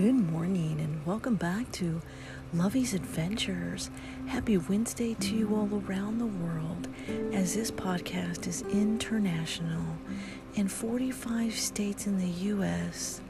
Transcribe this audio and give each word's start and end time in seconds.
Good 0.00 0.14
morning 0.14 0.80
and 0.80 1.04
welcome 1.04 1.34
back 1.34 1.70
to 1.72 2.00
Lovey's 2.54 2.94
Adventures. 2.94 3.90
Happy 4.28 4.56
Wednesday 4.56 5.12
to 5.12 5.36
you 5.36 5.54
all 5.54 5.68
around 5.86 6.16
the 6.16 6.24
world 6.24 6.88
as 7.34 7.54
this 7.54 7.70
podcast 7.70 8.46
is 8.46 8.62
international 8.62 9.84
in 10.54 10.68
45 10.68 11.54
states 11.54 12.06
in 12.06 12.16
the 12.16 12.30
U.S. 12.54 13.20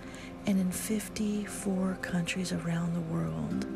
and 0.46 0.60
in 0.60 0.70
54 0.70 1.98
countries 2.02 2.52
around 2.52 2.94
the 2.94 3.00
world. 3.00 3.66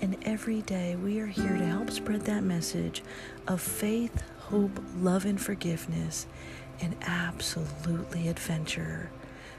And 0.00 0.16
every 0.22 0.62
day 0.62 0.94
we 0.94 1.18
are 1.18 1.26
here 1.26 1.56
to 1.56 1.66
help 1.66 1.90
spread 1.90 2.20
that 2.26 2.44
message 2.44 3.02
of 3.48 3.60
faith, 3.60 4.22
hope, 4.42 4.78
love, 5.00 5.24
and 5.24 5.40
forgiveness, 5.40 6.28
and 6.80 6.94
absolutely 7.02 8.28
adventure. 8.28 9.10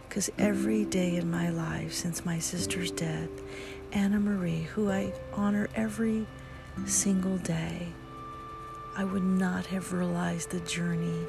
Because 0.10 0.32
every 0.40 0.86
day 0.86 1.18
in 1.18 1.30
my 1.30 1.50
life 1.50 1.94
since 1.94 2.26
my 2.26 2.40
sister's 2.40 2.90
death, 2.90 3.30
Anna 3.92 4.20
Marie, 4.20 4.64
who 4.64 4.90
I 4.90 5.14
honor 5.34 5.70
every 5.76 6.26
single 6.88 7.38
day, 7.38 7.90
I 8.98 9.04
would 9.04 9.24
not 9.24 9.68
have 9.68 9.94
realized 9.94 10.50
the 10.50 10.62
journey 10.62 11.28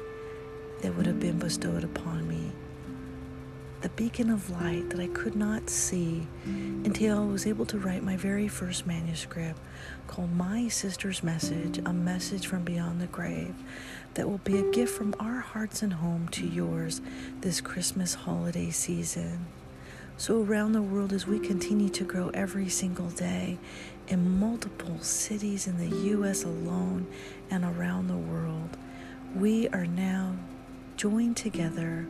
that 0.81 0.97
would 0.97 1.05
have 1.05 1.19
been 1.19 1.37
bestowed 1.37 1.83
upon 1.83 2.27
me. 2.27 2.51
The 3.81 3.89
beacon 3.89 4.29
of 4.29 4.47
light 4.51 4.91
that 4.91 4.99
I 4.99 5.07
could 5.07 5.35
not 5.35 5.67
see 5.67 6.27
until 6.45 7.17
I 7.17 7.25
was 7.25 7.47
able 7.47 7.65
to 7.65 7.79
write 7.79 8.03
my 8.03 8.15
very 8.15 8.47
first 8.47 8.85
manuscript 8.85 9.59
called 10.05 10.35
My 10.35 10.67
Sister's 10.67 11.23
Message, 11.23 11.79
a 11.79 11.91
message 11.91 12.45
from 12.45 12.63
beyond 12.63 13.01
the 13.01 13.07
grave 13.07 13.55
that 14.13 14.29
will 14.29 14.37
be 14.39 14.59
a 14.59 14.71
gift 14.71 14.95
from 14.95 15.15
our 15.19 15.39
hearts 15.39 15.81
and 15.81 15.93
home 15.93 16.27
to 16.29 16.45
yours 16.45 17.01
this 17.39 17.59
Christmas 17.59 18.13
holiday 18.13 18.69
season. 18.69 19.47
So, 20.15 20.43
around 20.43 20.73
the 20.73 20.83
world, 20.83 21.11
as 21.11 21.25
we 21.25 21.39
continue 21.39 21.89
to 21.89 22.03
grow 22.03 22.29
every 22.35 22.69
single 22.69 23.09
day 23.09 23.57
in 24.07 24.39
multiple 24.39 24.99
cities 24.99 25.65
in 25.65 25.79
the 25.79 25.97
U.S. 26.09 26.43
alone 26.43 27.07
and 27.49 27.63
around 27.63 28.09
the 28.09 28.17
world, 28.17 28.77
we 29.35 29.67
are 29.69 29.87
now 29.87 30.35
joined 30.97 31.35
together. 31.37 32.05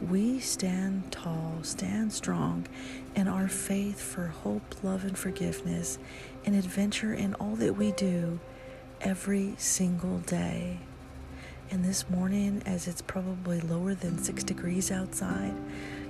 We 0.00 0.38
stand 0.38 1.10
tall, 1.10 1.58
stand 1.62 2.12
strong 2.12 2.66
in 3.16 3.26
our 3.26 3.48
faith 3.48 4.00
for 4.00 4.28
hope, 4.28 4.76
love, 4.84 5.04
and 5.04 5.18
forgiveness, 5.18 5.98
and 6.44 6.54
adventure 6.54 7.12
in 7.12 7.34
all 7.34 7.56
that 7.56 7.76
we 7.76 7.90
do 7.92 8.38
every 9.00 9.54
single 9.58 10.18
day. 10.18 10.78
And 11.70 11.84
this 11.84 12.08
morning, 12.08 12.62
as 12.64 12.86
it's 12.86 13.02
probably 13.02 13.60
lower 13.60 13.94
than 13.94 14.18
six 14.18 14.44
degrees 14.44 14.92
outside, 14.92 15.54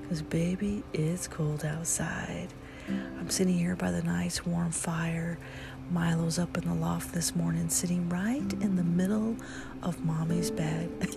because 0.03 0.20
baby, 0.20 0.84
it's 0.92 1.27
cold 1.27 1.64
outside. 1.64 2.48
I'm 2.89 3.28
sitting 3.31 3.59
here 3.59 3.77
by 3.77 3.91
the 3.91 4.03
nice 4.03 4.47
warm 4.47 4.70
fire. 4.70 5.39
Milo's 5.91 6.39
up 6.39 6.58
in 6.58 6.69
the 6.69 6.75
loft 6.75 7.14
this 7.14 7.34
morning, 7.34 7.70
sitting 7.70 8.11
right 8.11 8.53
in 8.61 8.77
the 8.77 8.83
middle 8.83 9.36
of 9.83 10.05
mommy's 10.05 10.50
bed. 10.50 10.91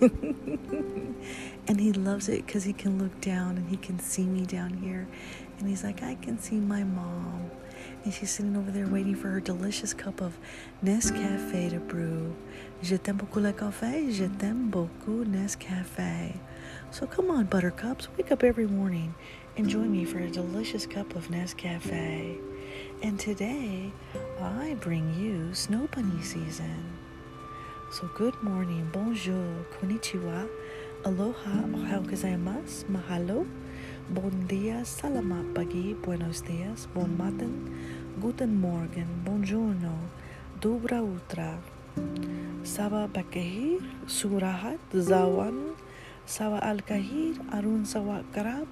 and 1.68 1.78
he 1.78 1.92
loves 1.92 2.30
it 2.30 2.46
because 2.46 2.64
he 2.64 2.72
can 2.72 2.98
look 2.98 3.20
down 3.20 3.58
and 3.58 3.68
he 3.68 3.76
can 3.76 3.98
see 3.98 4.24
me 4.24 4.46
down 4.46 4.72
here. 4.72 5.06
And 5.58 5.68
he's 5.68 5.84
like, 5.84 6.02
I 6.02 6.14
can 6.14 6.38
see 6.38 6.56
my 6.56 6.84
mom. 6.84 7.50
And 8.04 8.14
she's 8.14 8.30
sitting 8.30 8.56
over 8.56 8.70
there 8.70 8.86
waiting 8.86 9.14
for 9.14 9.28
her 9.28 9.40
delicious 9.40 9.92
cup 9.92 10.22
of 10.22 10.38
Nescafe 10.82 11.70
to 11.70 11.78
brew. 11.78 12.34
Je 12.82 12.96
t'aime 12.96 13.18
beaucoup 13.18 13.40
le 13.40 13.52
café, 13.52 14.10
je 14.10 14.24
t'aime 14.24 14.70
beaucoup 14.70 15.24
Nescafe. 15.26 16.34
So 16.90 17.06
come 17.06 17.30
on, 17.30 17.44
buttercups, 17.44 18.08
wake 18.16 18.32
up 18.32 18.42
every 18.42 18.66
morning 18.66 19.14
and 19.56 19.68
join 19.68 19.92
me 19.92 20.06
for 20.06 20.18
a 20.18 20.30
delicious 20.30 20.86
cup 20.86 21.14
of 21.14 21.28
Nescafe. 21.28 22.51
And 23.02 23.18
today, 23.18 23.90
I 24.40 24.76
bring 24.78 25.10
you 25.18 25.52
Snow 25.54 25.88
Bunny 25.90 26.22
season. 26.22 26.86
So 27.90 28.06
good 28.14 28.38
morning, 28.46 28.86
bonjour, 28.94 29.66
konnichiwa, 29.74 30.46
aloha, 31.02 31.66
ohayou 31.74 32.06
gozaimasu, 32.06 32.86
mahalo, 32.94 33.42
bon 34.06 34.46
dia, 34.46 34.86
salamat 34.86 35.50
pagi, 35.50 35.98
buenos 35.98 36.46
dias, 36.46 36.86
bon 36.94 37.10
matin, 37.18 37.74
guten 38.22 38.54
morgen, 38.54 39.10
buongiorno, 39.26 39.98
dobra 40.62 41.02
utra. 41.02 41.58
Saba 42.62 43.10
Bakahir, 43.10 43.82
Surahat, 44.06 44.78
Zawan, 44.94 45.74
Sawa 46.22 46.62
Al 46.62 46.86
Kahir, 46.86 47.34
Arun 47.50 47.82
Sawa 47.82 48.22
Karab, 48.30 48.70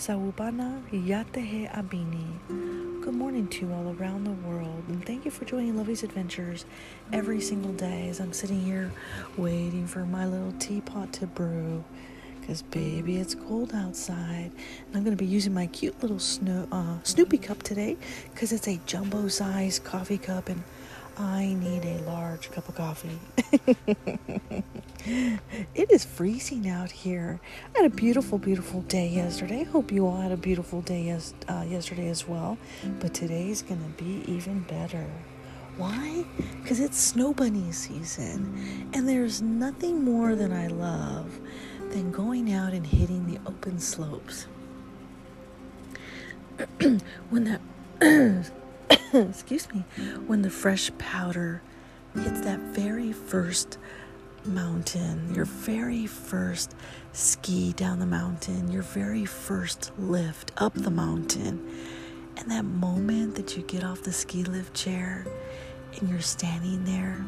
Sawubana, 0.00 0.80
Yatehe 0.90 1.70
Abini. 1.74 3.02
Good 3.02 3.12
morning 3.12 3.48
to 3.48 3.66
you 3.66 3.72
all 3.74 3.94
around 4.00 4.24
the 4.24 4.48
world, 4.48 4.84
and 4.88 5.04
thank 5.04 5.26
you 5.26 5.30
for 5.30 5.44
joining 5.44 5.76
Lovey's 5.76 6.02
Adventures 6.02 6.64
every 7.12 7.38
single 7.42 7.74
day 7.74 8.08
as 8.08 8.18
I'm 8.18 8.32
sitting 8.32 8.62
here 8.62 8.92
waiting 9.36 9.86
for 9.86 10.06
my 10.06 10.24
little 10.26 10.54
teapot 10.58 11.12
to 11.12 11.26
brew. 11.26 11.84
Because, 12.40 12.62
baby, 12.62 13.18
it's 13.18 13.34
cold 13.34 13.74
outside. 13.74 14.50
And 14.86 14.96
I'm 14.96 15.04
going 15.04 15.14
to 15.14 15.22
be 15.22 15.30
using 15.30 15.52
my 15.52 15.66
cute 15.66 16.02
little 16.02 16.16
uh, 16.72 16.96
Snoopy 17.02 17.36
cup 17.36 17.62
today 17.62 17.98
because 18.32 18.52
it's 18.52 18.68
a 18.68 18.80
jumbo 18.86 19.28
sized 19.28 19.84
coffee 19.84 20.16
cup 20.16 20.48
and 20.48 20.62
I 21.20 21.52
need 21.52 21.84
a 21.84 22.00
large 22.10 22.50
cup 22.50 22.66
of 22.70 22.76
coffee. 22.76 23.18
it 25.74 25.90
is 25.90 26.02
freezing 26.02 26.66
out 26.66 26.90
here. 26.90 27.38
I 27.74 27.82
had 27.82 27.92
a 27.92 27.94
beautiful, 27.94 28.38
beautiful 28.38 28.80
day 28.82 29.06
yesterday. 29.06 29.64
Hope 29.64 29.92
you 29.92 30.06
all 30.06 30.16
had 30.16 30.32
a 30.32 30.38
beautiful 30.38 30.80
day 30.80 31.02
yes, 31.02 31.34
uh, 31.46 31.66
yesterday 31.68 32.08
as 32.08 32.26
well. 32.26 32.56
But 33.00 33.12
today's 33.12 33.60
going 33.60 33.82
to 33.82 34.02
be 34.02 34.24
even 34.32 34.60
better. 34.60 35.06
Why? 35.76 36.24
Because 36.62 36.80
it's 36.80 36.98
snow 36.98 37.34
bunny 37.34 37.70
season. 37.70 38.88
And 38.94 39.06
there's 39.06 39.42
nothing 39.42 40.02
more 40.02 40.34
than 40.34 40.54
I 40.54 40.68
love 40.68 41.38
than 41.90 42.12
going 42.12 42.50
out 42.54 42.72
and 42.72 42.86
hitting 42.86 43.26
the 43.26 43.38
open 43.46 43.78
slopes. 43.78 44.46
when 47.28 47.44
that 47.44 47.60
excuse 49.12 49.68
me, 49.72 49.84
when 50.26 50.42
the 50.42 50.50
fresh 50.50 50.90
powder 50.98 51.62
hits 52.14 52.40
that 52.40 52.58
very 52.58 53.12
first 53.12 53.78
mountain, 54.44 55.34
your 55.34 55.44
very 55.44 56.06
first 56.06 56.74
ski 57.12 57.72
down 57.72 57.98
the 57.98 58.06
mountain, 58.06 58.70
your 58.70 58.82
very 58.82 59.24
first 59.24 59.92
lift 59.98 60.52
up 60.56 60.74
the 60.74 60.90
mountain, 60.90 61.60
and 62.36 62.50
that 62.50 62.64
moment 62.64 63.34
that 63.36 63.56
you 63.56 63.62
get 63.62 63.84
off 63.84 64.02
the 64.02 64.12
ski 64.12 64.44
lift 64.44 64.74
chair 64.74 65.26
and 65.98 66.08
you're 66.08 66.20
standing 66.20 66.84
there 66.84 67.24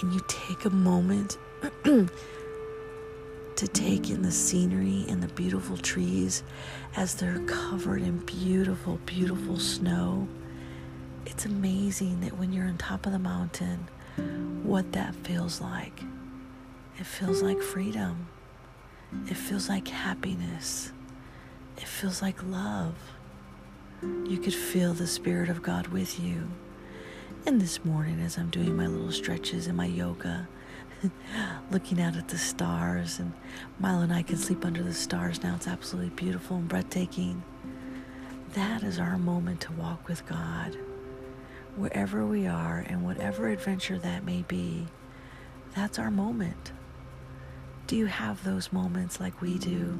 and 0.00 0.12
you 0.12 0.20
take 0.28 0.64
a 0.64 0.70
moment 0.70 1.38
to 3.60 3.68
take 3.68 4.08
in 4.08 4.22
the 4.22 4.32
scenery 4.32 5.04
and 5.10 5.22
the 5.22 5.28
beautiful 5.34 5.76
trees 5.76 6.42
as 6.96 7.14
they're 7.14 7.40
covered 7.40 8.00
in 8.00 8.16
beautiful, 8.20 8.98
beautiful 9.04 9.58
snow. 9.58 10.26
It's 11.26 11.44
amazing 11.44 12.22
that 12.22 12.38
when 12.38 12.54
you're 12.54 12.64
on 12.64 12.78
top 12.78 13.04
of 13.04 13.12
the 13.12 13.18
mountain, 13.18 13.86
what 14.62 14.92
that 14.92 15.14
feels 15.14 15.60
like. 15.60 16.02
It 16.98 17.04
feels 17.04 17.42
like 17.42 17.60
freedom. 17.60 18.28
It 19.28 19.36
feels 19.36 19.68
like 19.68 19.88
happiness. 19.88 20.92
It 21.76 21.86
feels 21.86 22.22
like 22.22 22.42
love. 22.42 22.94
You 24.00 24.38
could 24.38 24.54
feel 24.54 24.94
the 24.94 25.06
Spirit 25.06 25.50
of 25.50 25.62
God 25.62 25.88
with 25.88 26.18
you. 26.18 26.48
And 27.44 27.60
this 27.60 27.84
morning, 27.84 28.22
as 28.22 28.38
I'm 28.38 28.48
doing 28.48 28.74
my 28.74 28.86
little 28.86 29.12
stretches 29.12 29.66
and 29.66 29.76
my 29.76 29.84
yoga, 29.84 30.48
looking 31.70 32.00
out 32.00 32.16
at 32.16 32.28
the 32.28 32.38
stars. 32.38 33.18
And 33.18 33.32
Milo 33.78 34.02
and 34.02 34.12
I 34.12 34.22
can 34.22 34.36
sleep 34.36 34.64
under 34.64 34.82
the 34.82 34.94
stars 34.94 35.42
now. 35.42 35.54
It's 35.56 35.68
absolutely 35.68 36.10
beautiful 36.10 36.56
and 36.56 36.68
breathtaking. 36.68 37.42
That 38.54 38.82
is 38.82 38.98
our 38.98 39.16
moment 39.18 39.60
to 39.62 39.72
walk 39.72 40.08
with 40.08 40.26
God. 40.26 40.76
Wherever 41.76 42.26
we 42.26 42.46
are 42.46 42.84
and 42.86 43.04
whatever 43.04 43.48
adventure 43.48 43.98
that 43.98 44.24
may 44.24 44.42
be, 44.42 44.88
that's 45.74 45.98
our 45.98 46.10
moment. 46.10 46.72
Do 47.86 47.96
you 47.96 48.06
have 48.06 48.42
those 48.44 48.72
moments 48.72 49.20
like 49.20 49.40
we 49.40 49.58
do? 49.58 49.98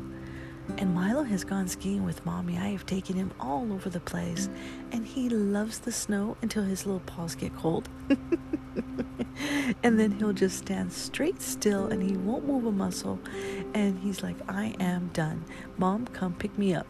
And 0.78 0.94
Milo 0.94 1.22
has 1.22 1.44
gone 1.44 1.68
skiing 1.68 2.04
with 2.04 2.24
mommy. 2.24 2.56
I 2.56 2.68
have 2.68 2.86
taken 2.86 3.16
him 3.16 3.30
all 3.40 3.72
over 3.72 3.90
the 3.90 4.00
place, 4.00 4.48
and 4.92 5.06
he 5.06 5.28
loves 5.28 5.78
the 5.80 5.92
snow 5.92 6.36
until 6.42 6.62
his 6.62 6.86
little 6.86 7.00
paws 7.00 7.34
get 7.34 7.54
cold. 7.56 7.88
and 9.82 9.98
then 9.98 10.12
he'll 10.12 10.32
just 10.32 10.58
stand 10.58 10.92
straight 10.92 11.40
still 11.40 11.86
and 11.86 12.02
he 12.02 12.16
won't 12.16 12.46
move 12.46 12.66
a 12.66 12.72
muscle. 12.72 13.18
And 13.74 13.98
he's 13.98 14.22
like, 14.22 14.36
I 14.48 14.74
am 14.80 15.10
done. 15.12 15.44
Mom, 15.78 16.06
come 16.06 16.34
pick 16.34 16.56
me 16.58 16.74
up. 16.74 16.86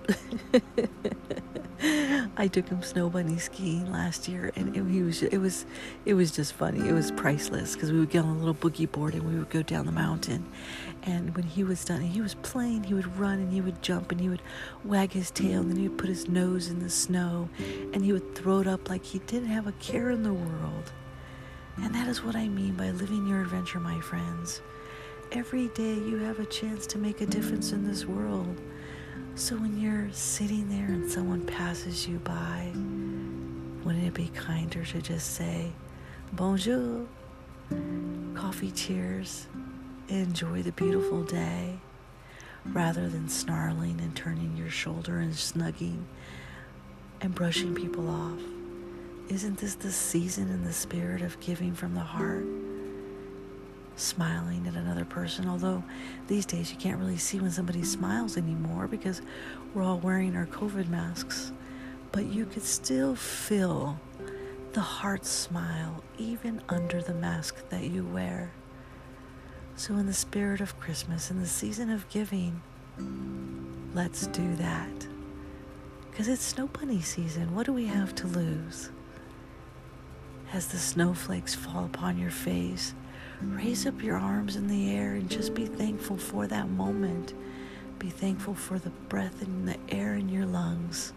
I 2.36 2.46
took 2.46 2.68
him 2.68 2.82
snow 2.82 3.08
bunny 3.08 3.38
skiing 3.38 3.90
last 3.90 4.28
year, 4.28 4.52
and 4.54 4.76
it, 4.76 4.84
he 4.86 5.02
was 5.02 5.22
it 5.22 5.38
was 5.38 5.64
it 6.04 6.12
was 6.12 6.30
just 6.30 6.52
funny. 6.52 6.86
It 6.86 6.92
was 6.92 7.10
priceless 7.10 7.74
because 7.74 7.90
we 7.90 7.98
would 7.98 8.10
get 8.10 8.24
on 8.24 8.36
a 8.36 8.38
little 8.38 8.54
boogie 8.54 8.90
board 8.90 9.14
and 9.14 9.22
we 9.22 9.38
would 9.38 9.48
go 9.48 9.62
down 9.62 9.86
the 9.86 9.92
mountain. 9.92 10.44
And 11.04 11.34
when 11.34 11.44
he 11.44 11.64
was 11.64 11.82
done, 11.82 12.02
he 12.02 12.20
was 12.20 12.34
playing. 12.34 12.84
He 12.84 12.92
would 12.92 13.16
run 13.16 13.38
and 13.38 13.50
he 13.50 13.62
would 13.62 13.80
jump 13.80 14.12
and 14.12 14.20
he 14.20 14.28
would 14.28 14.42
wag 14.84 15.12
his 15.12 15.30
tail 15.30 15.60
and 15.60 15.70
then 15.70 15.78
he 15.78 15.88
would 15.88 15.96
put 15.96 16.10
his 16.10 16.28
nose 16.28 16.68
in 16.68 16.80
the 16.80 16.90
snow 16.90 17.48
and 17.58 18.04
he 18.04 18.12
would 18.12 18.34
throw 18.34 18.60
it 18.60 18.66
up 18.66 18.90
like 18.90 19.04
he 19.04 19.20
didn't 19.20 19.48
have 19.48 19.66
a 19.66 19.72
care 19.72 20.10
in 20.10 20.22
the 20.22 20.34
world. 20.34 20.92
And 21.78 21.94
that 21.94 22.08
is 22.08 22.22
what 22.22 22.36
I 22.36 22.48
mean 22.48 22.74
by 22.74 22.90
living 22.90 23.26
your 23.26 23.40
adventure, 23.40 23.80
my 23.80 23.98
friends. 24.02 24.60
Every 25.32 25.68
day 25.68 25.94
you 25.94 26.18
have 26.18 26.40
a 26.40 26.44
chance 26.44 26.86
to 26.88 26.98
make 26.98 27.22
a 27.22 27.26
difference 27.26 27.72
in 27.72 27.86
this 27.86 28.04
world. 28.04 28.60
So 29.40 29.56
when 29.56 29.80
you're 29.80 30.12
sitting 30.12 30.68
there 30.68 30.94
and 30.94 31.10
someone 31.10 31.46
passes 31.46 32.06
you 32.06 32.18
by, 32.18 32.70
wouldn't 33.82 34.06
it 34.06 34.12
be 34.12 34.28
kinder 34.28 34.84
to 34.84 35.00
just 35.00 35.34
say, 35.34 35.72
Bonjour, 36.34 37.06
coffee 38.34 38.70
cheers, 38.70 39.46
enjoy 40.08 40.62
the 40.62 40.72
beautiful 40.72 41.24
day, 41.24 41.78
rather 42.66 43.08
than 43.08 43.30
snarling 43.30 43.98
and 44.02 44.14
turning 44.14 44.58
your 44.58 44.68
shoulder 44.68 45.20
and 45.20 45.32
snugging 45.32 46.04
and 47.22 47.34
brushing 47.34 47.74
people 47.74 48.10
off? 48.10 48.40
Isn't 49.30 49.56
this 49.56 49.74
the 49.74 49.90
season 49.90 50.50
and 50.50 50.66
the 50.66 50.72
spirit 50.74 51.22
of 51.22 51.40
giving 51.40 51.74
from 51.74 51.94
the 51.94 52.00
heart? 52.00 52.44
Smiling 54.00 54.66
at 54.66 54.74
another 54.74 55.04
person. 55.04 55.48
Although 55.48 55.84
these 56.26 56.46
days 56.46 56.70
you 56.70 56.76
can't 56.76 56.98
really 56.98 57.18
see 57.18 57.38
when 57.38 57.50
somebody 57.50 57.82
smiles 57.82 58.36
anymore 58.36 58.88
because 58.88 59.22
we're 59.74 59.82
all 59.82 59.98
wearing 59.98 60.36
our 60.36 60.46
COVID 60.46 60.88
masks. 60.88 61.52
But 62.12 62.26
you 62.26 62.46
could 62.46 62.64
still 62.64 63.14
feel 63.14 64.00
the 64.72 64.80
heart 64.80 65.24
smile 65.24 66.02
even 66.18 66.60
under 66.68 67.00
the 67.02 67.14
mask 67.14 67.68
that 67.70 67.84
you 67.84 68.04
wear. 68.04 68.52
So, 69.76 69.96
in 69.96 70.06
the 70.06 70.12
spirit 70.12 70.60
of 70.60 70.78
Christmas, 70.78 71.30
in 71.30 71.40
the 71.40 71.46
season 71.46 71.90
of 71.90 72.08
giving, 72.08 72.60
let's 73.94 74.26
do 74.26 74.54
that. 74.56 75.06
Because 76.10 76.28
it's 76.28 76.44
snow 76.44 76.66
bunny 76.66 77.00
season. 77.00 77.54
What 77.54 77.66
do 77.66 77.72
we 77.72 77.86
have 77.86 78.14
to 78.16 78.26
lose? 78.26 78.90
As 80.52 80.66
the 80.66 80.78
snowflakes 80.78 81.54
fall 81.54 81.84
upon 81.84 82.18
your 82.18 82.30
face, 82.30 82.94
raise 83.42 83.86
up 83.86 84.02
your 84.02 84.16
arms 84.16 84.56
in 84.56 84.66
the 84.68 84.94
air 84.94 85.14
and 85.14 85.30
just 85.30 85.54
be 85.54 85.66
thankful 85.66 86.16
for 86.16 86.46
that 86.46 86.68
moment. 86.68 87.34
Be 87.98 88.10
thankful 88.10 88.54
for 88.54 88.78
the 88.78 88.90
breath 89.08 89.42
and 89.42 89.66
the 89.66 89.76
air 89.88 90.14
in 90.14 90.28
your 90.28 90.46
lungs, 90.46 91.12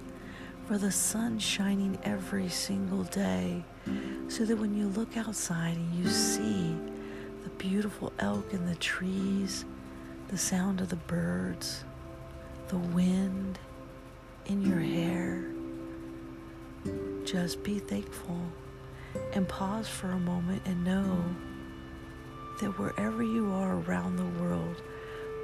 for 0.67 0.77
the 0.77 0.91
sun 0.91 1.39
shining 1.39 1.97
every 2.03 2.49
single 2.49 3.03
day, 3.03 3.63
so 4.27 4.45
that 4.45 4.57
when 4.57 4.75
you 4.75 4.87
look 4.87 5.17
outside 5.17 5.75
and 5.75 5.93
you 5.95 6.09
see 6.09 6.75
the 7.43 7.49
beautiful 7.51 8.11
elk 8.19 8.53
in 8.53 8.65
the 8.65 8.75
trees, 8.75 9.65
the 10.29 10.37
sound 10.37 10.81
of 10.81 10.89
the 10.89 10.95
birds, 10.95 11.83
the 12.69 12.77
wind 12.77 13.59
in 14.45 14.61
your 14.61 14.79
hair, 14.79 15.45
just 17.25 17.63
be 17.63 17.79
thankful 17.79 18.39
and 19.33 19.47
pause 19.47 19.87
for 19.87 20.11
a 20.11 20.19
moment 20.19 20.61
and 20.65 20.83
know 20.83 21.23
that 22.59 22.77
wherever 22.79 23.23
you 23.23 23.51
are 23.53 23.77
around 23.77 24.17
the 24.17 24.41
world, 24.41 24.81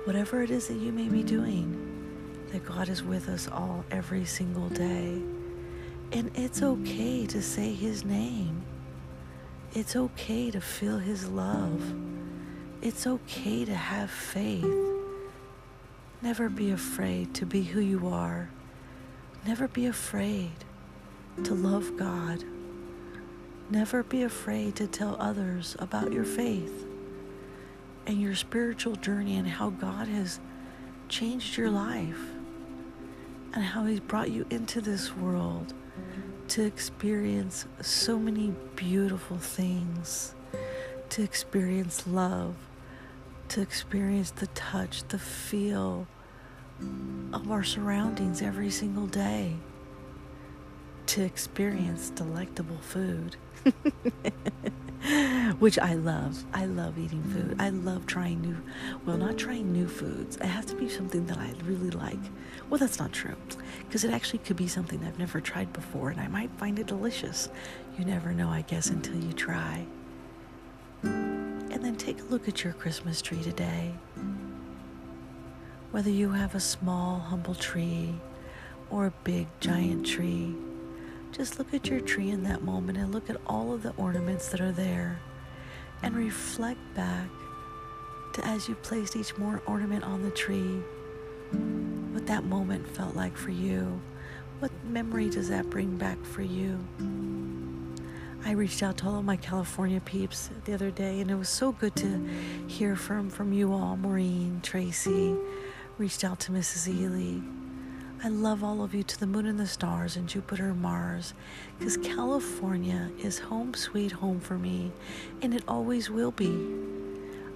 whatever 0.05 0.41
it 0.41 0.51
is 0.51 0.67
that 0.67 0.77
you 0.77 0.91
may 0.91 1.07
be 1.07 1.23
doing, 1.23 1.85
that 2.51 2.65
God 2.65 2.89
is 2.89 3.03
with 3.03 3.29
us 3.29 3.47
all 3.47 3.83
every 3.91 4.25
single 4.25 4.69
day. 4.69 5.21
And 6.11 6.31
it's 6.35 6.61
okay 6.61 7.25
to 7.27 7.41
say 7.41 7.73
His 7.73 8.03
name. 8.03 8.63
It's 9.73 9.95
okay 9.95 10.49
to 10.51 10.61
feel 10.61 10.97
His 10.97 11.27
love. 11.27 11.81
It's 12.81 13.05
okay 13.05 13.65
to 13.65 13.75
have 13.75 14.09
faith. 14.09 14.65
Never 16.21 16.49
be 16.49 16.71
afraid 16.71 17.33
to 17.35 17.45
be 17.45 17.61
who 17.63 17.79
you 17.79 18.07
are. 18.07 18.49
Never 19.45 19.67
be 19.67 19.85
afraid 19.85 20.51
to 21.43 21.53
love 21.53 21.97
God. 21.97 22.43
Never 23.69 24.01
be 24.01 24.23
afraid 24.23 24.75
to 24.77 24.87
tell 24.87 25.15
others 25.19 25.75
about 25.79 26.11
your 26.11 26.25
faith 26.25 26.88
and 28.09 28.19
your 28.19 28.33
spiritual 28.33 28.95
journey 28.95 29.37
and 29.37 29.47
how 29.47 29.69
God 29.69 30.07
has 30.07 30.39
changed 31.09 31.55
your 31.55 31.69
life 31.69 32.19
and 33.53 33.63
how 33.63 33.85
He's 33.85 33.99
brought 33.99 34.31
you 34.31 34.47
into 34.49 34.81
this 34.81 35.15
world 35.15 35.75
to 36.47 36.65
experience 36.65 37.67
so 37.81 38.17
many 38.17 38.55
beautiful 38.75 39.37
things, 39.37 40.33
to 41.09 41.21
experience 41.21 42.07
love, 42.07 42.55
to 43.49 43.61
experience 43.61 44.31
the 44.31 44.47
touch, 44.47 45.07
the 45.09 45.19
feel 45.19 46.07
of 47.31 47.51
our 47.51 47.63
surroundings 47.63 48.41
every 48.41 48.71
single 48.71 49.05
day, 49.05 49.53
to 51.05 51.23
experience 51.23 52.09
delectable 52.09 52.79
food. 52.79 53.35
which 55.59 55.79
I 55.79 55.93
love. 55.93 56.43
I 56.53 56.65
love 56.65 56.97
eating 56.97 57.23
food. 57.23 57.55
I 57.59 57.69
love 57.69 58.05
trying 58.05 58.41
new, 58.41 58.57
well, 59.05 59.17
not 59.17 59.37
trying 59.37 59.71
new 59.71 59.87
foods. 59.87 60.35
It 60.37 60.45
has 60.45 60.65
to 60.65 60.75
be 60.75 60.89
something 60.89 61.25
that 61.27 61.37
I 61.37 61.53
really 61.63 61.89
like. 61.91 62.19
Well, 62.69 62.79
that's 62.79 62.99
not 62.99 63.13
true, 63.13 63.35
because 63.87 64.03
it 64.03 64.11
actually 64.11 64.39
could 64.39 64.57
be 64.57 64.67
something 64.67 65.03
I've 65.03 65.17
never 65.17 65.39
tried 65.39 65.71
before, 65.71 66.09
and 66.09 66.19
I 66.19 66.27
might 66.27 66.51
find 66.57 66.77
it 66.79 66.87
delicious. 66.87 67.49
You 67.97 68.05
never 68.05 68.33
know, 68.33 68.49
I 68.49 68.61
guess, 68.61 68.89
until 68.89 69.15
you 69.15 69.33
try. 69.33 69.85
And 71.03 71.83
then 71.83 71.95
take 71.95 72.19
a 72.19 72.25
look 72.25 72.47
at 72.47 72.63
your 72.63 72.73
Christmas 72.73 73.21
tree 73.21 73.41
today. 73.41 73.93
Whether 75.91 76.09
you 76.09 76.31
have 76.31 76.55
a 76.55 76.59
small, 76.59 77.19
humble 77.19 77.55
tree 77.55 78.15
or 78.89 79.05
a 79.05 79.13
big, 79.23 79.47
giant 79.59 80.05
tree, 80.05 80.55
just 81.31 81.59
look 81.59 81.73
at 81.73 81.87
your 81.87 82.01
tree 82.01 82.29
in 82.29 82.43
that 82.43 82.63
moment 82.63 82.97
and 82.97 83.13
look 83.13 83.29
at 83.29 83.37
all 83.47 83.73
of 83.73 83.83
the 83.83 83.93
ornaments 83.97 84.49
that 84.49 84.61
are 84.61 84.71
there 84.71 85.19
and 86.01 86.15
reflect 86.15 86.79
back 86.95 87.27
to 88.33 88.45
as 88.45 88.67
you 88.67 88.75
placed 88.75 89.15
each 89.15 89.37
more 89.37 89.61
ornament 89.65 90.03
on 90.03 90.23
the 90.23 90.31
tree 90.31 90.81
what 92.11 92.27
that 92.27 92.43
moment 92.43 92.87
felt 92.87 93.15
like 93.15 93.37
for 93.37 93.51
you. 93.51 94.01
What 94.59 94.71
memory 94.83 95.29
does 95.29 95.49
that 95.49 95.69
bring 95.69 95.97
back 95.97 96.23
for 96.25 96.41
you? 96.41 96.77
I 98.45 98.51
reached 98.51 98.83
out 98.83 98.97
to 98.97 99.07
all 99.07 99.19
of 99.19 99.25
my 99.25 99.35
California 99.35 100.01
peeps 100.01 100.49
the 100.65 100.73
other 100.73 100.91
day, 100.91 101.21
and 101.21 101.29
it 101.29 101.35
was 101.35 101.49
so 101.49 101.71
good 101.71 101.95
to 101.97 102.29
hear 102.67 102.95
from 102.95 103.29
from 103.29 103.53
you 103.53 103.73
all, 103.73 103.95
Maureen, 103.95 104.59
Tracy. 104.63 105.35
Reached 105.97 106.23
out 106.23 106.39
to 106.41 106.51
Mrs. 106.51 106.87
Ely. 106.87 107.58
I 108.21 108.27
love 108.27 108.65
all 108.65 108.83
of 108.83 108.93
you 108.93 109.01
to 109.03 109.17
the 109.17 109.25
moon 109.25 109.45
and 109.45 109.57
the 109.57 109.65
stars 109.65 110.17
and 110.17 110.27
Jupiter 110.27 110.71
and 110.71 110.81
Mars 110.81 111.33
because 111.77 111.95
California 111.95 113.09
is 113.17 113.39
home 113.39 113.73
sweet 113.73 114.11
home 114.11 114.41
for 114.41 114.57
me 114.57 114.91
and 115.41 115.53
it 115.53 115.63
always 115.69 116.09
will 116.09 116.31
be. 116.31 116.75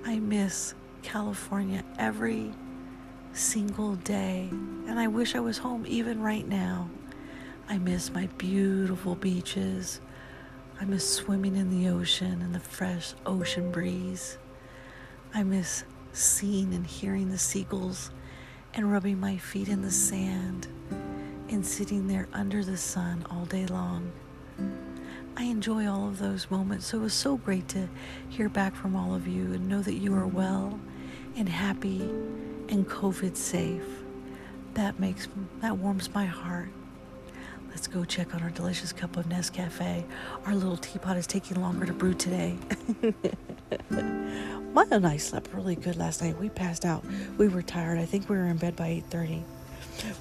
I 0.05 0.19
miss 0.19 0.73
California 1.01 1.83
every 1.99 2.53
single 3.33 3.95
day 3.97 4.47
and 4.87 4.97
I 4.97 5.07
wish 5.07 5.35
I 5.35 5.41
was 5.41 5.57
home 5.57 5.83
even 5.85 6.21
right 6.21 6.47
now. 6.47 6.89
I 7.67 7.77
miss 7.77 8.13
my 8.13 8.27
beautiful 8.37 9.15
beaches. 9.15 9.99
I 10.79 10.85
miss 10.85 11.13
swimming 11.13 11.57
in 11.57 11.71
the 11.71 11.89
ocean 11.89 12.41
and 12.41 12.55
the 12.55 12.61
fresh 12.61 13.15
ocean 13.25 13.69
breeze. 13.69 14.37
I 15.33 15.43
miss 15.43 15.83
seeing 16.13 16.73
and 16.73 16.87
hearing 16.87 17.31
the 17.31 17.37
seagulls 17.37 18.11
and 18.73 18.91
rubbing 18.91 19.19
my 19.19 19.37
feet 19.37 19.67
in 19.67 19.81
the 19.81 19.91
sand 19.91 20.67
and 21.49 21.65
sitting 21.65 22.07
there 22.07 22.27
under 22.33 22.63
the 22.63 22.77
sun 22.77 23.25
all 23.29 23.45
day 23.45 23.65
long. 23.67 24.11
I 25.35 25.43
enjoy 25.43 25.87
all 25.87 26.07
of 26.07 26.19
those 26.19 26.49
moments, 26.49 26.87
so 26.87 26.99
it 26.99 27.01
was 27.01 27.13
so 27.13 27.37
great 27.37 27.67
to 27.69 27.87
hear 28.29 28.49
back 28.49 28.75
from 28.75 28.95
all 28.95 29.13
of 29.15 29.27
you 29.27 29.53
and 29.53 29.67
know 29.67 29.81
that 29.81 29.95
you 29.95 30.13
are 30.15 30.27
well 30.27 30.79
and 31.35 31.49
happy 31.49 32.01
and 32.69 32.87
COVID 32.87 33.35
safe. 33.35 34.03
That 34.75 34.99
makes 34.99 35.27
that 35.61 35.77
warms 35.77 36.13
my 36.13 36.25
heart. 36.25 36.69
Let's 37.73 37.87
go 37.87 38.05
check 38.05 38.35
on 38.35 38.43
our 38.43 38.51
delicious 38.51 38.93
cup 38.93 39.17
of 39.17 39.25
Nescafe. 39.25 40.03
Our 40.45 40.53
little 40.53 40.77
teapot 40.77 41.17
is 41.17 41.25
taking 41.25 41.59
longer 41.59 41.87
to 41.87 41.93
brew 41.93 42.13
today. 42.13 42.55
Maya 43.89 44.87
and 44.91 45.07
I 45.07 45.17
slept 45.17 45.51
really 45.53 45.75
good 45.75 45.97
last 45.97 46.21
night. 46.21 46.37
We 46.39 46.49
passed 46.49 46.85
out. 46.85 47.03
We 47.39 47.47
were 47.47 47.63
tired. 47.63 47.97
I 47.97 48.05
think 48.05 48.29
we 48.29 48.37
were 48.37 48.45
in 48.45 48.57
bed 48.57 48.75
by 48.75 49.01
8:30. 49.09 49.43